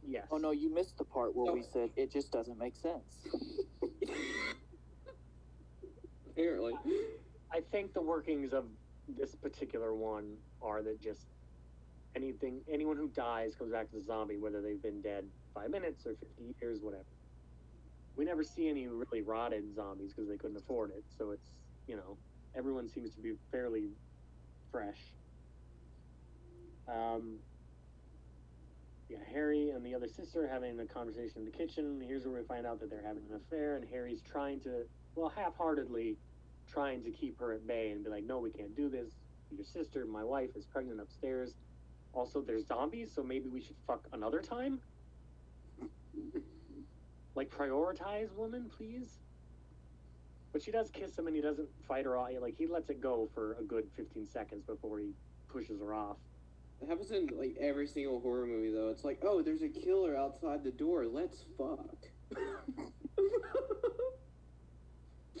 [0.06, 0.26] Yes.
[0.30, 3.28] Oh no, you missed the part where we said it just doesn't make sense.
[6.30, 6.74] Apparently.
[7.52, 8.64] I think the workings of
[9.08, 11.26] this particular one are that just
[12.16, 16.06] anything, anyone who dies comes back as a zombie, whether they've been dead five minutes
[16.06, 17.04] or 50 years, whatever.
[18.16, 21.04] We never see any really rotted zombies because they couldn't afford it.
[21.16, 21.50] So it's,
[21.86, 22.16] you know,
[22.56, 23.88] everyone seems to be fairly
[24.70, 24.98] fresh.
[26.88, 27.38] Um,
[29.08, 32.02] yeah, Harry and the other sister having a conversation in the kitchen.
[32.06, 35.28] Here's where we find out that they're having an affair, and Harry's trying to, well,
[35.34, 36.16] half heartedly
[36.66, 39.10] trying to keep her at bay and be like, no, we can't do this.
[39.50, 41.54] Your sister, my wife, is pregnant upstairs.
[42.14, 44.80] Also, there's zombies, so maybe we should fuck another time?
[47.34, 49.18] like, prioritize woman, please?
[50.52, 52.30] But she does kiss him and he doesn't fight her off.
[52.40, 55.12] Like, he lets it go for a good 15 seconds before he
[55.48, 56.16] pushes her off.
[56.82, 58.88] It happens in like every single horror movie though.
[58.88, 61.06] It's like, oh, there's a killer outside the door.
[61.06, 61.96] Let's fuck.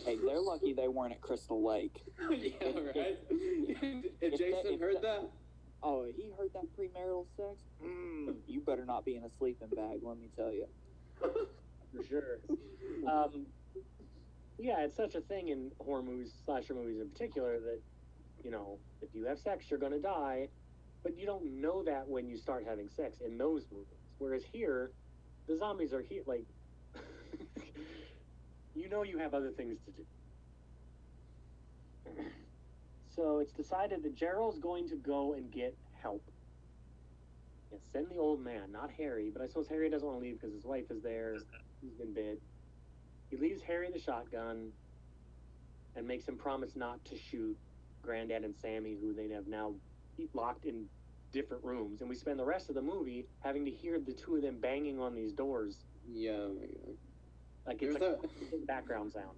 [0.04, 2.02] Hey, they're lucky they weren't at Crystal Lake.
[2.30, 2.54] yeah,
[2.96, 3.18] right.
[3.30, 5.30] and if Jason that- if heard that- that.
[5.84, 7.62] Oh, he heard that premarital sex?
[7.84, 10.66] Mm, you better not be in a sleeping bag, let me tell you.
[11.94, 12.38] for sure.
[13.10, 13.46] Um,
[14.58, 17.80] yeah, it's such a thing in horror movies, slasher movies in particular, that
[18.44, 20.48] you know, if you have sex, you're gonna die,
[21.02, 23.86] but you don't know that when you start having sex in those movies.
[24.18, 24.90] Whereas here,
[25.48, 26.44] the zombies are here, like,
[28.74, 30.04] you know, you have other things to do.
[33.14, 36.22] So it's decided that Gerald's going to go and get help.
[37.70, 39.30] Yeah, send the old man, not Harry.
[39.32, 41.36] But I suppose Harry doesn't want to leave because his wife is there.
[41.82, 42.40] He's been bit.
[43.30, 44.72] He leaves Harry the shotgun
[45.96, 47.56] and makes him promise not to shoot
[48.02, 49.74] Granddad and Sammy, who they have now
[50.34, 50.86] locked in
[51.32, 52.00] different rooms.
[52.00, 54.58] And we spend the rest of the movie having to hear the two of them
[54.60, 55.78] banging on these doors.
[56.10, 56.56] Yeah, oh.
[57.66, 58.56] Like it's There's like that.
[58.62, 59.36] a background sound.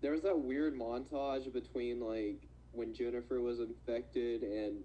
[0.00, 4.76] There was that weird montage between like when Jennifer was infected and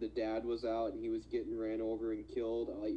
[0.00, 2.70] the dad was out and he was getting ran over and killed.
[2.80, 2.94] Like,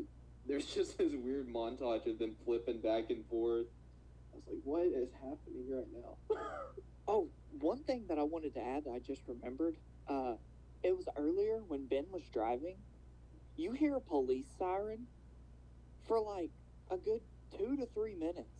[0.47, 3.67] there's just this weird montage of them flipping back and forth.
[4.33, 6.37] I was like, what is happening right now?
[7.07, 7.27] Oh,
[7.59, 9.75] one thing that I wanted to add, that I just remembered.
[10.07, 10.35] Uh,
[10.83, 12.75] it was earlier when Ben was driving.
[13.57, 15.07] You hear a police siren
[16.07, 16.51] for like
[16.89, 17.21] a good
[17.57, 18.53] two to three minutes,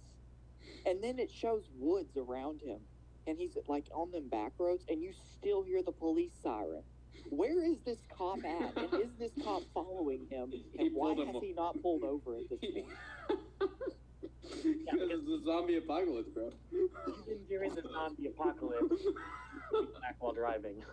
[0.86, 2.80] and then it shows woods around him,
[3.28, 6.84] and he's like on them back roads, and you still hear the police siren.
[7.30, 8.78] Where is this cop at?
[8.78, 10.52] And is this cop following him?
[10.52, 12.86] He And why has he not pulled over at this point?
[13.60, 16.52] Because it's the zombie apocalypse, bro.
[16.71, 19.02] Even during the zombie apocalypse,
[20.02, 20.84] back while driving.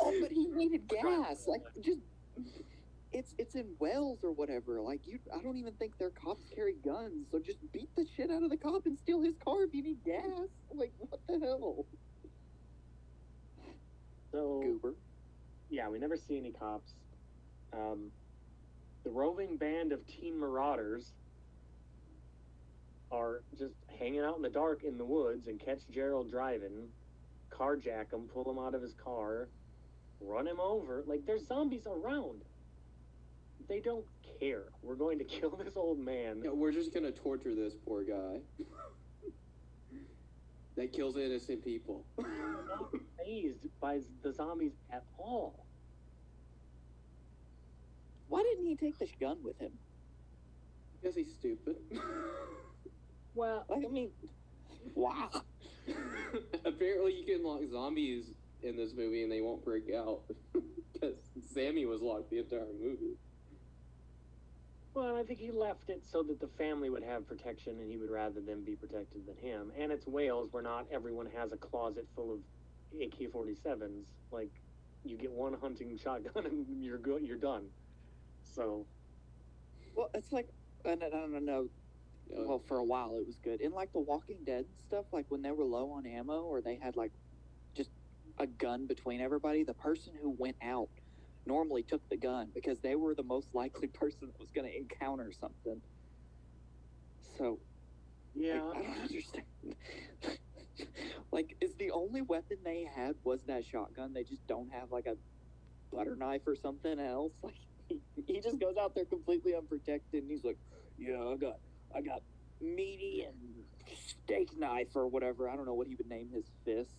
[0.00, 1.46] Oh, but he needed gas.
[1.46, 2.00] Like just
[3.12, 4.80] it's it's in Wales or whatever.
[4.80, 7.28] Like you I don't even think their cops carry guns.
[7.30, 9.82] So just beat the shit out of the cop and steal his car if you
[9.82, 10.48] need gas.
[10.74, 11.86] Like what the hell?
[14.32, 14.94] So Goober.
[15.70, 16.94] yeah, we never see any cops.
[17.72, 18.10] Um,
[19.04, 21.12] the roving band of teen marauders
[23.10, 26.88] are just hanging out in the dark in the woods and catch Gerald driving,
[27.50, 29.48] carjack him, pull him out of his car,
[30.20, 31.04] run him over.
[31.06, 32.42] Like there's zombies around.
[33.68, 34.06] They don't
[34.40, 34.64] care.
[34.82, 36.40] We're going to kill this old man.
[36.42, 38.40] Yeah, we're just gonna torture this poor guy.
[40.76, 42.04] that kills innocent people.
[43.24, 45.66] phased by the zombies at all.
[48.28, 49.72] Why didn't he take the gun with him?
[51.00, 51.76] Because he's stupid.
[53.34, 54.10] Well, Like I mean
[54.94, 55.30] wow.
[56.66, 58.26] Apparently, you can lock zombies
[58.62, 60.20] in this movie and they won't break out.
[60.92, 61.16] Because
[61.52, 63.16] Sammy was locked the entire movie.
[64.94, 67.96] Well, I think he left it so that the family would have protection and he
[67.96, 69.72] would rather them be protected than him.
[69.76, 72.38] And it's Wales where not everyone has a closet full of
[73.00, 74.06] AK 47s.
[74.30, 74.50] Like,
[75.04, 77.64] you get one hunting shotgun and you're good, you're done.
[78.42, 78.86] So,
[79.96, 80.48] Well, it's like
[80.84, 81.68] and I don't know.
[82.28, 83.60] Well, for a while it was good.
[83.60, 86.76] In like The Walking Dead stuff, like when they were low on ammo or they
[86.76, 87.12] had like
[87.74, 87.90] just
[88.38, 90.88] a gun between everybody, the person who went out
[91.46, 94.76] normally took the gun because they were the most likely person that was going to
[94.76, 95.82] encounter something.
[97.38, 97.58] So,
[98.34, 98.62] yeah.
[98.62, 99.44] like, I don't understand.
[101.32, 104.12] like, is the only weapon they had was that shotgun?
[104.12, 105.16] They just don't have like a
[105.94, 107.32] butter knife or something else?
[107.42, 110.56] Like, he, he just goes out there completely unprotected and he's like,
[110.96, 111.58] yeah, I got,
[111.94, 112.22] I got
[112.60, 113.34] meaty and
[113.94, 115.48] steak knife or whatever.
[115.48, 116.94] I don't know what he would name his fist,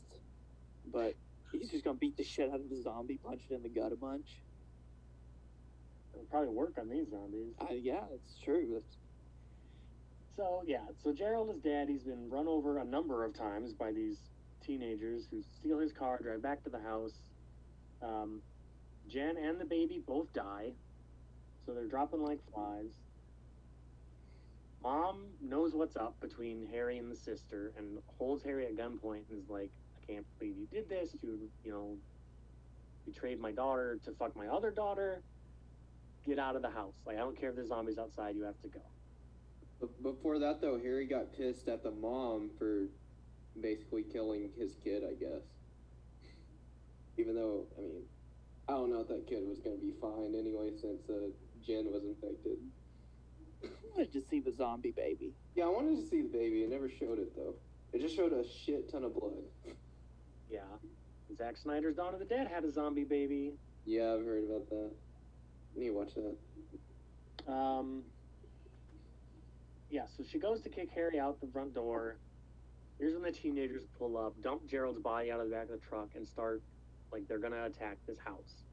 [0.91, 1.15] but
[1.51, 3.91] he's just gonna beat the shit out of the zombie, punch it in the gut
[3.91, 4.41] a bunch.
[6.13, 7.53] It'll probably work on these zombies.
[7.59, 8.75] Uh, yeah, it's true.
[8.77, 8.97] It's,
[10.35, 10.85] So, yeah.
[11.03, 11.89] So, Gerald is dead.
[11.89, 14.17] He's been run over a number of times by these
[14.65, 17.13] teenagers who steal his car, drive back to the house.
[18.01, 18.41] Um,
[19.07, 20.71] Jen and the baby both die.
[21.65, 22.91] So, they're dropping like flies.
[24.81, 29.41] Mom knows what's up between Harry and the sister and holds Harry at gunpoint and
[29.41, 31.15] is like, I can't believe you did this.
[31.21, 31.97] You, you know,
[33.05, 35.21] betrayed my daughter to fuck my other daughter.
[36.25, 36.95] Get out of the house.
[37.05, 38.81] Like, I don't care if there's zombies outside, you have to go.
[39.83, 42.87] But before that, though, Harry got pissed at the mom for
[43.59, 45.43] basically killing his kid, I guess.
[47.17, 48.03] Even though, I mean,
[48.69, 51.27] I don't know if that kid was going to be fine anyway since uh,
[51.67, 52.59] Jen was infected.
[53.61, 55.33] I wanted to see the zombie baby.
[55.53, 56.63] Yeah, I wanted to see the baby.
[56.63, 57.55] It never showed it, though.
[57.91, 59.43] It just showed a shit ton of blood.
[60.49, 60.59] Yeah.
[61.37, 63.51] Zack Snyder's Dawn of the Dead had a zombie baby.
[63.85, 64.91] Yeah, I've heard about that.
[65.75, 67.51] I need to watch that.
[67.51, 68.03] Um,
[69.93, 72.15] yeah, so she goes to kick Harry out the front door.
[72.97, 75.77] Here's when the teenagers pull up, dump Gerald's body out of the back of the
[75.77, 76.63] truck, and start
[77.11, 78.63] like they're gonna attack this house.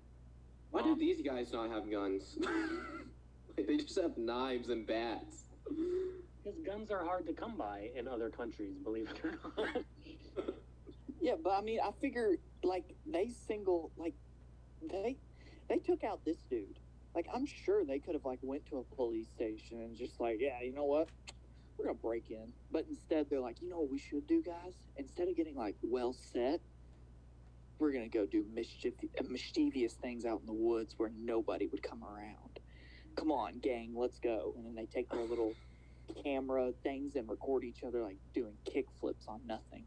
[0.71, 2.39] Why Um, do these guys not have guns?
[3.57, 5.45] like, they just have knives and bats.
[6.43, 9.85] Because guns are hard to come by in other countries, believe it or not.
[11.23, 14.15] Yeah, but I mean, I figure like they single like
[14.91, 15.19] they
[15.69, 16.79] they took out this dude.
[17.15, 20.37] Like I'm sure they could have like went to a police station and just like,
[20.41, 21.09] yeah, you know what,
[21.77, 22.53] we're gonna break in.
[22.71, 24.75] But instead, they're like, you know what we should do, guys?
[24.97, 26.61] Instead of getting like well set,
[27.79, 31.83] we're gonna go do mischief uh, mischievous things out in the woods where nobody would
[31.83, 32.61] come around.
[33.17, 34.55] Come on, gang, let's go.
[34.57, 35.53] And then they take their little
[36.23, 39.85] camera things and record each other like doing kick flips on nothing.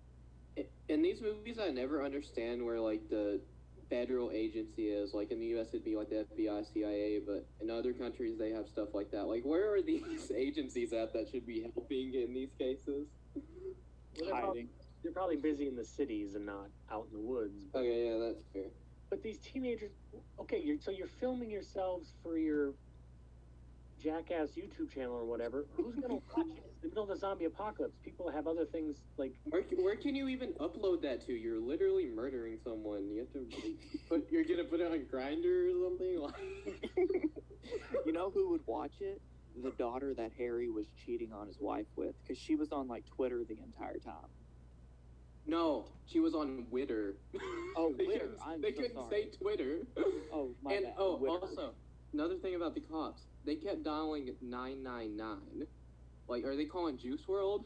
[0.90, 3.42] In these movies, I never understand where like the
[3.94, 5.14] federal agency is.
[5.14, 8.52] Like in the U.S., it'd be like the FBI, CIA, but in other countries, they
[8.52, 9.26] have stuff like that.
[9.26, 13.08] Like, where are these agencies at that should be helping in these cases?
[13.36, 13.44] Well,
[14.16, 14.70] they're, probably, Hiding.
[15.04, 17.66] they're probably busy in the cities and not out in the woods.
[17.72, 18.72] But, Okay, yeah, that's fair.
[19.10, 19.92] but these teenagers,
[20.40, 22.74] okay, you're, so you're filming yourselves for your
[24.04, 25.66] jackass YouTube channel or whatever.
[25.78, 26.64] Who's gonna watch it?
[26.74, 27.96] It's the middle of the zombie apocalypse.
[28.04, 31.34] People have other things like Where, where can you even upload that to?
[31.34, 33.10] You're literally murdering someone.
[33.10, 33.48] You have to
[34.10, 34.28] put.
[34.32, 37.30] You're gonna put it on Grindr or something.
[38.06, 39.22] You know who would watch it?
[39.64, 43.06] The daughter that Harry was cheating on his wife with, because she was on like
[43.06, 44.28] Twitter the entire time.
[45.46, 47.16] no, she was on Witter.
[47.78, 48.20] Oh, they Witter.
[48.20, 49.10] couldn't- I'm they so couldn't sorry.
[49.32, 49.78] say Twitter.
[50.34, 50.94] Oh my and bad.
[50.98, 51.32] oh, Witter.
[51.34, 51.74] also
[52.14, 55.66] another thing about the cops, they kept dialing nine nine nine.
[56.28, 57.64] Like, are they calling Juice WRLD?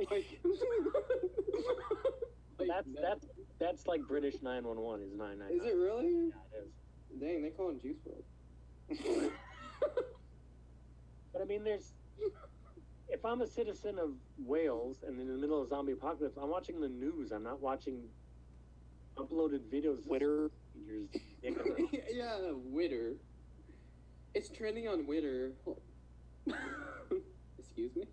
[0.10, 0.10] like,
[2.58, 3.26] like, that's that- that's
[3.58, 5.50] that's like British nine one one is nine nine.
[5.52, 6.06] Is it really?
[6.06, 6.70] Yeah, it is.
[7.20, 9.30] Dang, they call him Juice WRLD.
[11.32, 11.92] But I mean, there's.
[13.12, 16.80] If I'm a citizen of Wales and in the middle of zombie apocalypse, I'm watching
[16.80, 17.32] the news.
[17.32, 18.02] I'm not watching
[19.16, 19.98] uploaded videos.
[19.98, 20.50] of Twitter.
[20.72, 21.08] teenagers
[21.42, 21.88] dicking around.
[22.12, 23.14] yeah, Witter.
[24.34, 25.52] It's trending on Twitter.
[27.58, 28.06] Excuse me.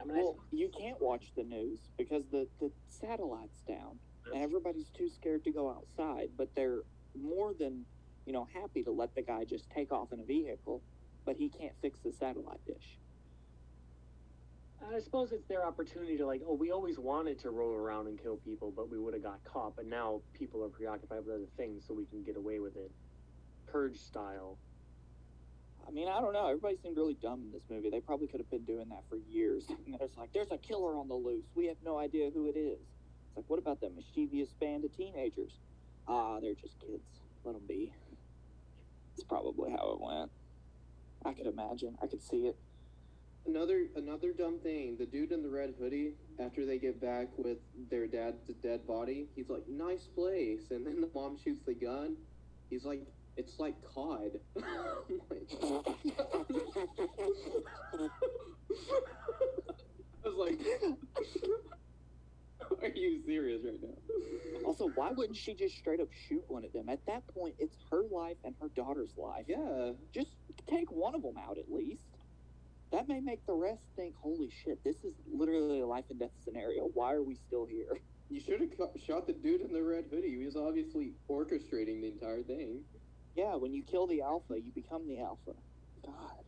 [0.00, 3.98] I mean, Well, you can't watch the news because the the satellite's down,
[4.32, 6.30] and everybody's too scared to go outside.
[6.36, 6.80] But they're
[7.20, 7.84] more than
[8.26, 10.82] you know happy to let the guy just take off in a vehicle,
[11.24, 12.98] but he can't fix the satellite dish.
[14.94, 18.20] I suppose it's their opportunity to like, oh, we always wanted to roll around and
[18.20, 19.76] kill people, but we would have got caught.
[19.76, 22.90] But now people are preoccupied with other things, so we can get away with it,
[23.70, 24.56] purge style.
[25.86, 26.46] I mean, I don't know.
[26.46, 27.90] Everybody seemed really dumb in this movie.
[27.90, 29.64] They probably could have been doing that for years.
[29.86, 31.46] And there's like, there's a killer on the loose.
[31.54, 32.78] We have no idea who it is.
[32.78, 35.52] It's like, what about that mischievous band of teenagers?
[36.06, 37.02] Ah, they're just kids.
[37.44, 37.92] Let them be.
[39.14, 40.30] It's probably how it went.
[41.24, 41.96] I could imagine.
[42.02, 42.56] I could see it.
[43.46, 44.96] Another another dumb thing.
[44.98, 47.58] The dude in the red hoodie, after they get back with
[47.90, 52.16] their dad's dead body, he's like, "Nice place," and then the mom shoots the gun.
[52.68, 53.02] He's like,
[53.40, 54.64] "It's like cod." I
[60.28, 60.60] was like,
[62.82, 63.96] "Are you serious right now?"
[64.66, 66.90] Also, why wouldn't she just straight up shoot one of them?
[66.90, 69.46] At that point, it's her life and her daughter's life.
[69.48, 69.92] Yeah.
[70.12, 70.36] Just
[70.68, 72.04] take one of them out at least.
[72.92, 76.32] That may make the rest think, holy shit, this is literally a life and death
[76.44, 76.90] scenario.
[76.92, 77.86] Why are we still here?
[78.28, 78.70] You should have
[79.04, 80.36] shot the dude in the red hoodie.
[80.38, 82.82] He was obviously orchestrating the entire thing.
[83.36, 85.52] Yeah, when you kill the alpha, you become the alpha.
[86.04, 86.44] God.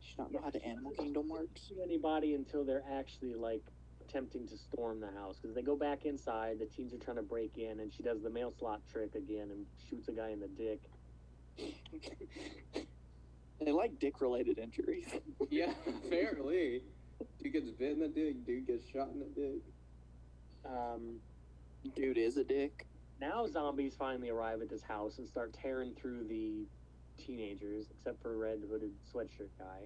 [0.00, 1.60] Should not know how the animal kingdom works.
[1.68, 3.62] shoot anybody until they're actually like
[4.08, 6.58] attempting to storm the house because they go back inside.
[6.58, 9.50] The teens are trying to break in, and she does the mail slot trick again
[9.50, 10.80] and shoots a guy in the dick.
[13.60, 15.06] they like dick related injuries.
[15.50, 16.82] Yeah, apparently.
[17.42, 19.62] Dude gets bit in the dick, dude gets shot in the dick.
[20.64, 21.20] Um,
[21.96, 22.86] Dude is a dick.
[23.20, 26.66] Now zombies finally arrive at this house and start tearing through the
[27.18, 29.80] teenagers, except for a red hooded sweatshirt guy.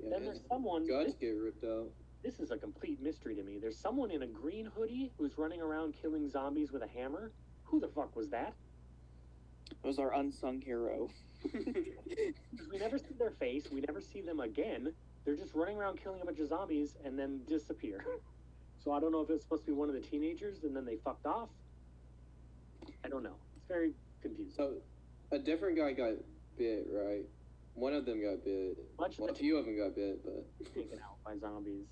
[0.00, 0.86] Yeah, Then there's someone.
[0.86, 1.88] guts This, get ripped out.
[2.22, 3.58] this is a complete mystery to me.
[3.58, 7.32] There's someone in a green hoodie who's running around killing zombies with a hammer.
[7.64, 8.54] Who the fuck was that?
[9.70, 11.08] It was our unsung hero.
[11.52, 13.68] we never see their face.
[13.70, 14.92] We never see them again.
[15.24, 18.04] They're just running around killing a bunch of zombies and then disappear.
[18.84, 20.84] So I don't know if it's supposed to be one of the teenagers and then
[20.84, 21.48] they fucked off.
[23.04, 23.36] I don't know.
[23.56, 24.52] It's very confusing.
[24.56, 24.74] so,
[25.30, 26.14] a different guy got
[26.56, 27.24] bit, right?
[27.74, 28.76] One of them got bit.
[28.98, 30.74] Of Well, a few of them got bit, but.
[30.74, 31.86] taken out by zombies.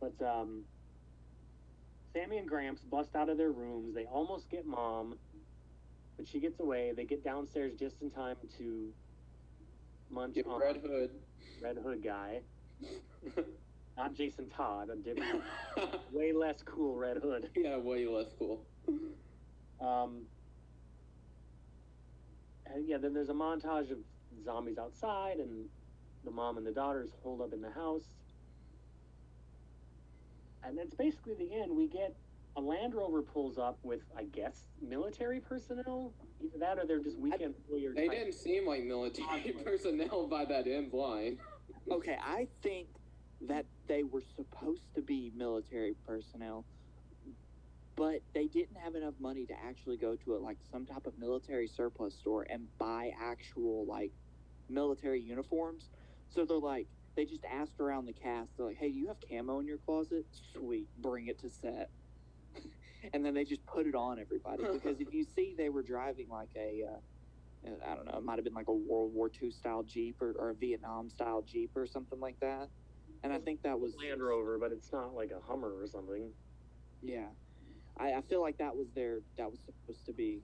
[0.00, 0.62] But um,
[2.12, 3.94] Sammy and Gramps bust out of their rooms.
[3.94, 5.18] They almost get mom.
[6.16, 6.92] but she gets away.
[6.96, 8.88] They get downstairs just in time to
[10.10, 11.10] munch Get on Red Hood.
[11.62, 12.40] Red Hood guy,
[13.96, 15.42] not Jason Todd, a different,
[16.12, 17.50] way less cool Red Hood.
[17.54, 18.64] yeah, way less cool.
[19.80, 20.22] Um,
[22.66, 23.98] and yeah, then there's a montage of
[24.44, 25.66] zombies outside, and
[26.24, 28.04] the mom and the daughters hold up in the house.
[30.62, 31.74] And that's basically the end.
[31.74, 32.14] We get
[32.56, 36.12] a Land Rover pulls up with, I guess, military personnel.
[36.40, 39.52] Either that or they're just weekend warrior They didn't seem like military Possibly.
[39.64, 41.38] personnel by that end line.
[41.90, 42.88] Okay, I think
[43.48, 46.64] that they were supposed to be military personnel,
[48.00, 51.18] but they didn't have enough money to actually go to a, like some type of
[51.18, 54.10] military surplus store and buy actual like
[54.70, 55.90] military uniforms.
[56.30, 58.56] So they're like, they just asked around the cast.
[58.56, 60.24] They're like, "Hey, do you have camo in your closet?
[60.30, 61.90] Sweet, bring it to set."
[63.12, 66.30] and then they just put it on everybody because if you see, they were driving
[66.30, 66.84] like a.
[66.90, 70.22] Uh, I don't know, it might have been like a World War II style Jeep
[70.22, 72.70] or, or a Vietnam style Jeep or something like that.
[73.22, 76.30] And I think that was Land Rover, but it's not like a Hummer or something.
[77.02, 77.26] Yeah,
[78.00, 80.40] I, I feel like that was their that was supposed to be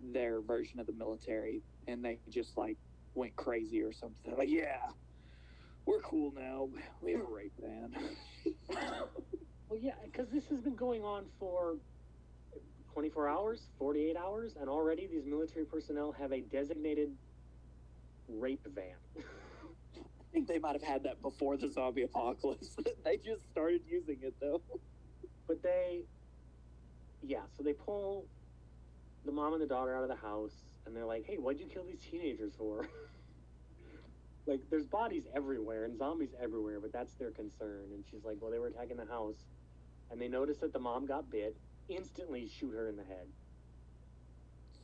[0.00, 2.78] their version of the military, and they just like
[3.14, 4.36] went crazy or something.
[4.36, 4.92] Like, yeah,
[5.86, 6.68] we're cool now.
[7.02, 7.94] We have a rape ban.
[9.68, 11.78] Well, yeah, because this has been going on for
[12.94, 17.10] 24 hours, 48 hours, and already these military personnel have a designated
[18.28, 18.96] rape van.
[19.96, 22.76] I think they might have had that before the zombie apocalypse.
[23.04, 24.62] they just started using it though.
[25.48, 26.04] but they,
[27.22, 28.26] yeah, so they pull
[29.24, 30.52] the mom and the daughter out of the house,
[30.86, 32.88] and they're like, hey, what'd you kill these teenagers for?
[34.46, 37.86] like, there's bodies everywhere and zombies everywhere, but that's their concern.
[37.92, 39.44] And she's like, well, they were attacking the house,
[40.10, 41.56] and they notice that the mom got bit,
[41.88, 43.26] instantly shoot her in the head.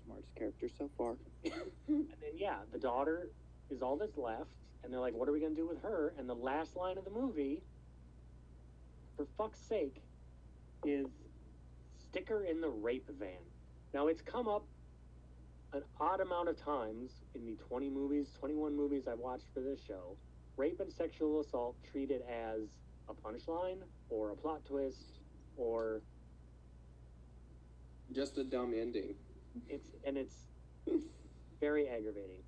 [0.05, 1.14] Smartest character so far.
[1.89, 3.28] And then, yeah, the daughter
[3.70, 4.51] is all that's left,
[4.83, 6.12] and they're like, what are we going to do with her?
[6.18, 7.62] And the last line of the movie,
[9.16, 10.03] for fuck's sake,
[10.85, 11.07] is
[12.12, 13.40] stick her in the rape van.
[13.94, 14.66] Now, it's come up
[15.72, 19.80] an odd amount of times in the 20 movies, 21 movies I've watched for this
[19.88, 20.18] show.
[20.58, 22.68] Rape and sexual assault treated as
[23.08, 23.78] a punchline
[24.10, 25.20] or a plot twist
[25.56, 26.02] or
[28.12, 29.14] Just a dumb ending.
[29.70, 30.36] it's and it's
[31.60, 32.42] very aggravating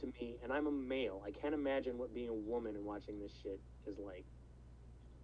[0.00, 3.18] to me and i'm a male i can't imagine what being a woman and watching
[3.18, 4.24] this shit is like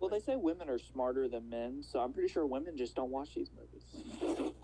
[0.01, 3.11] Well, they say women are smarter than men, so I'm pretty sure women just don't
[3.11, 3.85] watch these movies.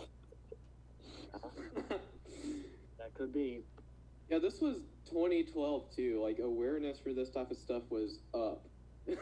[2.98, 3.62] that could be
[4.30, 4.76] yeah, this was
[5.10, 6.22] 2012 too.
[6.22, 8.66] Like awareness for this type of stuff was up.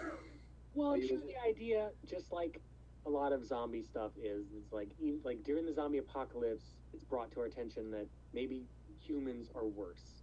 [0.75, 2.61] well Like, it's was just the idea just like
[3.05, 7.05] a lot of zombie stuff is it's like even, like during the zombie apocalypse it's
[7.05, 8.63] brought to our attention that maybe
[9.01, 10.23] humans are worse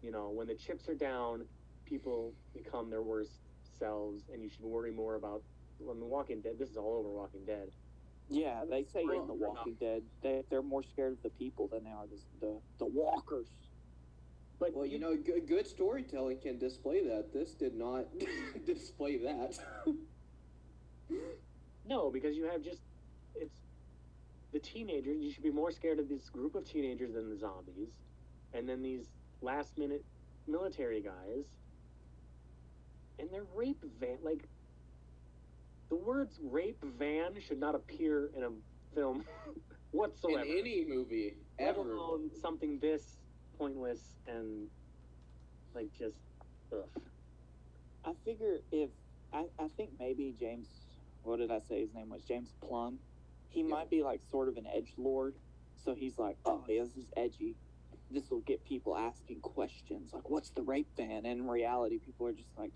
[0.00, 1.44] you know when the chips are down
[1.84, 3.41] people become their worst
[3.82, 5.42] selves and you should worry more about
[5.80, 6.52] I mean, Walking Dead.
[6.58, 7.68] This is all over Walking Dead.
[8.28, 11.84] Yeah, they say in The Walking Dead they they're more scared of the people than
[11.84, 13.48] they are the the, the walkers.
[14.60, 17.32] But well, you know, good, good storytelling can display that.
[17.34, 18.06] This did not
[18.66, 19.58] display that.
[21.84, 22.80] No, because you have just
[23.34, 23.56] it's
[24.52, 25.16] the teenagers.
[25.20, 27.88] You should be more scared of this group of teenagers than the zombies,
[28.54, 29.08] and then these
[29.40, 30.04] last minute
[30.46, 31.44] military guys,
[33.18, 34.18] and their rape van.
[34.22, 34.48] Like
[35.90, 38.50] the words "rape van" should not appear in a
[38.94, 39.24] film
[39.92, 40.40] whatsoever.
[40.44, 41.92] In any movie let ever.
[41.92, 43.18] alone something this
[43.58, 44.70] pointless and
[45.74, 46.18] like just
[46.72, 46.90] ugh.
[48.04, 48.90] I figure if
[49.32, 50.86] I, I think maybe James
[51.22, 53.00] what did I say his name was James Plumb.
[53.48, 53.68] He Yeah.
[53.68, 55.34] might be like sort of an edge lord.
[55.76, 57.56] So he's like, Oh yeah, this is edgy.
[58.10, 61.26] This will get people asking questions like what's the rape ban?
[61.26, 62.72] And in reality people are just like,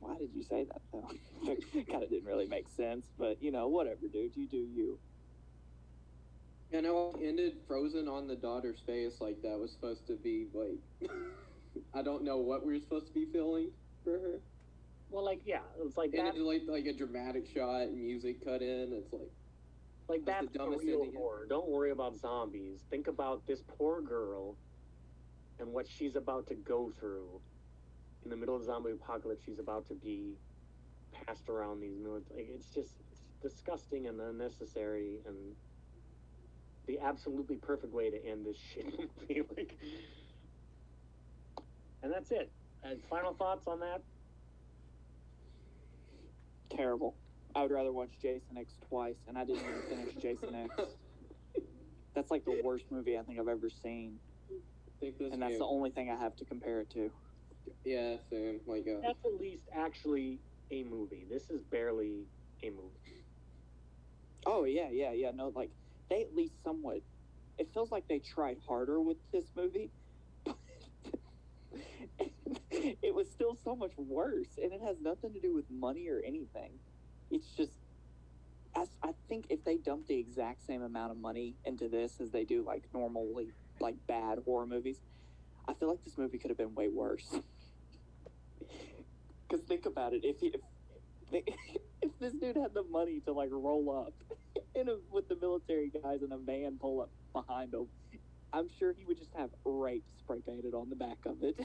[0.00, 1.08] Why did you say that though?
[1.72, 4.98] kinda didn't really make sense, but you know, whatever, dude, you do you.
[6.72, 10.46] You know, it ended frozen on the daughter's face like that was supposed to be
[10.54, 11.10] like.
[11.94, 13.70] I don't know what we were supposed to be feeling
[14.04, 14.40] for her.
[15.10, 16.34] Well, like yeah, it was like And that.
[16.34, 18.92] it's like like a dramatic shot, and music cut in.
[18.92, 19.30] It's like
[20.08, 21.14] Like That's that's the the, dumbest real ending.
[21.16, 21.46] horror.
[21.48, 22.80] Don't worry about zombies.
[22.90, 24.56] Think about this poor girl
[25.58, 27.40] and what she's about to go through.
[28.24, 30.34] In the middle of the zombie apocalypse, she's about to be
[31.26, 32.40] passed around these military.
[32.42, 35.36] Like, it's just it's disgusting and unnecessary, and
[36.86, 39.42] the absolutely perfect way to end this shit movie.
[39.56, 39.78] like,
[42.02, 42.50] and that's it.
[42.82, 44.02] And final thoughts on that?
[46.70, 47.14] Terrible.
[47.54, 50.74] I would rather watch Jason X twice and I didn't even finish Jason X.
[52.14, 54.18] That's like the worst movie I think I've ever seen,
[54.50, 54.54] I
[55.00, 57.10] think this and that's game- the only thing I have to compare it to.
[57.84, 58.60] Yeah, same.
[58.66, 60.40] Like, uh, That's at least actually
[60.70, 61.26] a movie.
[61.28, 62.26] This is barely
[62.62, 63.24] a movie.
[64.46, 65.30] Oh yeah, yeah, yeah.
[65.34, 65.70] No, like
[66.08, 67.00] they at least somewhat.
[67.58, 69.90] It feels like they tried harder with this movie.
[70.44, 70.56] but
[72.70, 76.20] it was still so much worse, and it has nothing to do with money or
[76.26, 76.72] anything.
[77.30, 77.72] It's just,
[78.74, 82.30] as I think if they dumped the exact same amount of money into this as
[82.30, 85.00] they do like normally like bad horror movies,
[85.68, 87.26] I feel like this movie could have been way worse.
[89.48, 90.54] Because think about it, if he,
[91.32, 91.44] if
[92.02, 94.14] if this dude had the money to like roll up
[94.74, 97.86] in a, with the military guys in a van pull up behind him,
[98.52, 101.58] I'm sure he would just have rape spray painted on the back of it.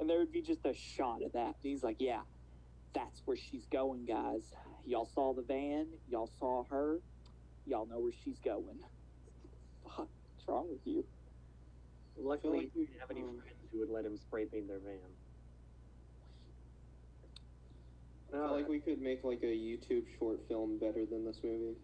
[0.00, 1.46] and there would be just a shot of that.
[1.46, 2.20] And He's like, yeah,
[2.94, 4.52] that's where she's going, guys.
[4.86, 7.00] Y'all saw the van, y'all saw her,
[7.66, 8.78] y'all know where she's going.
[9.84, 11.04] Fuck, what's wrong with you?
[12.20, 14.78] Luckily, like he didn't have any um, friends who would let him spray paint their
[14.78, 14.98] van.
[18.28, 21.76] I feel like we could make like a YouTube short film better than this movie.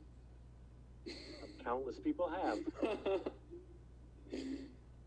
[1.65, 2.59] Countless people have.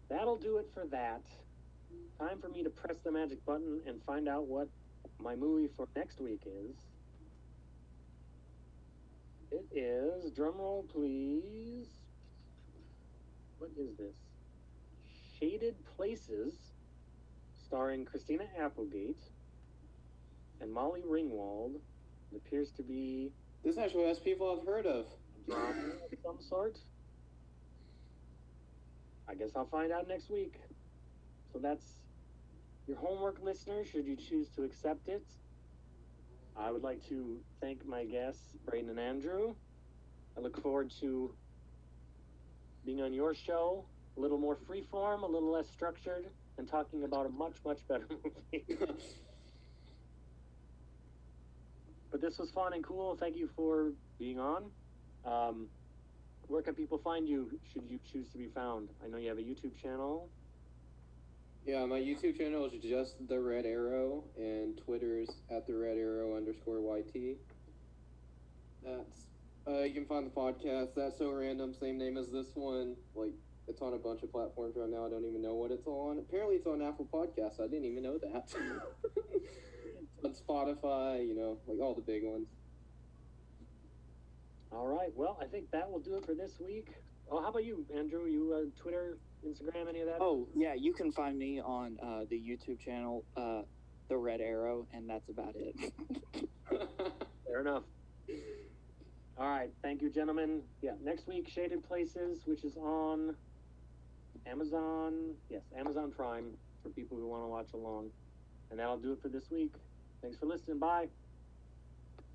[0.10, 1.22] That'll do it for that.
[2.20, 4.68] Time for me to press the magic button and find out what
[5.20, 6.76] my movie for next week is.
[9.52, 11.88] It is, drumroll please.
[13.60, 14.27] What is this?
[15.40, 16.54] Shaded Places,
[17.66, 19.22] starring Christina Applegate
[20.62, 21.76] and Molly Ringwald.
[22.32, 23.32] It appears to be
[23.64, 25.06] this actually has people I've heard of.
[25.50, 25.76] of
[26.24, 26.80] some sort.
[29.28, 30.56] I guess I'll find out next week.
[31.52, 31.86] So that's
[32.88, 35.26] your homework, listener, should you choose to accept it.
[36.56, 39.54] I would like to thank my guests, Braden and Andrew.
[40.38, 41.34] I look forward to
[42.86, 43.86] being on your show,
[44.18, 46.26] a little more freeform, a little less structured,
[46.58, 48.08] and talking about a much, much better
[48.52, 48.66] movie.
[52.12, 53.16] but this was fun and cool.
[53.16, 54.66] Thank you for being on.
[55.26, 55.68] Um,
[56.48, 58.90] where can people find you should you choose to be found?
[59.04, 60.30] I know you have a YouTube channel.
[61.66, 66.38] yeah, my YouTube channel is just the Red Arrow, and Twitter's at the Red Arrow
[66.38, 67.36] underscore YT.
[68.84, 69.26] That's
[69.68, 70.96] uh, you can find the podcast.
[70.96, 71.74] That's so random.
[71.74, 72.96] Same name as this one.
[73.14, 73.34] Like
[73.68, 75.06] it's on a bunch of platforms right now.
[75.06, 76.20] I don't even know what it's on.
[76.20, 77.60] Apparently, it's on Apple Podcasts.
[77.60, 78.54] I didn't even know that.
[80.24, 82.48] on Spotify, you know, like all the big ones.
[84.72, 85.12] All right.
[85.16, 86.88] Well, I think that will do it for this week.
[87.30, 88.26] Oh, how about you, Andrew?
[88.26, 90.18] You uh, Twitter, Instagram, any of that?
[90.20, 93.62] Oh yeah, you can find me on uh, the YouTube channel, uh,
[94.08, 95.94] the Red Arrow, and that's about it.
[97.46, 97.84] Fair enough.
[99.38, 99.70] All right.
[99.82, 100.62] Thank you, gentlemen.
[100.82, 100.94] Yeah.
[101.04, 103.36] Next week, Shaded Places, which is on
[104.50, 105.36] Amazon.
[105.50, 106.46] Yes, Amazon Prime
[106.84, 108.10] for people who want to watch along.
[108.70, 109.74] And that'll do it for this week.
[110.22, 110.80] Thanks for listening.
[110.80, 111.08] Bye.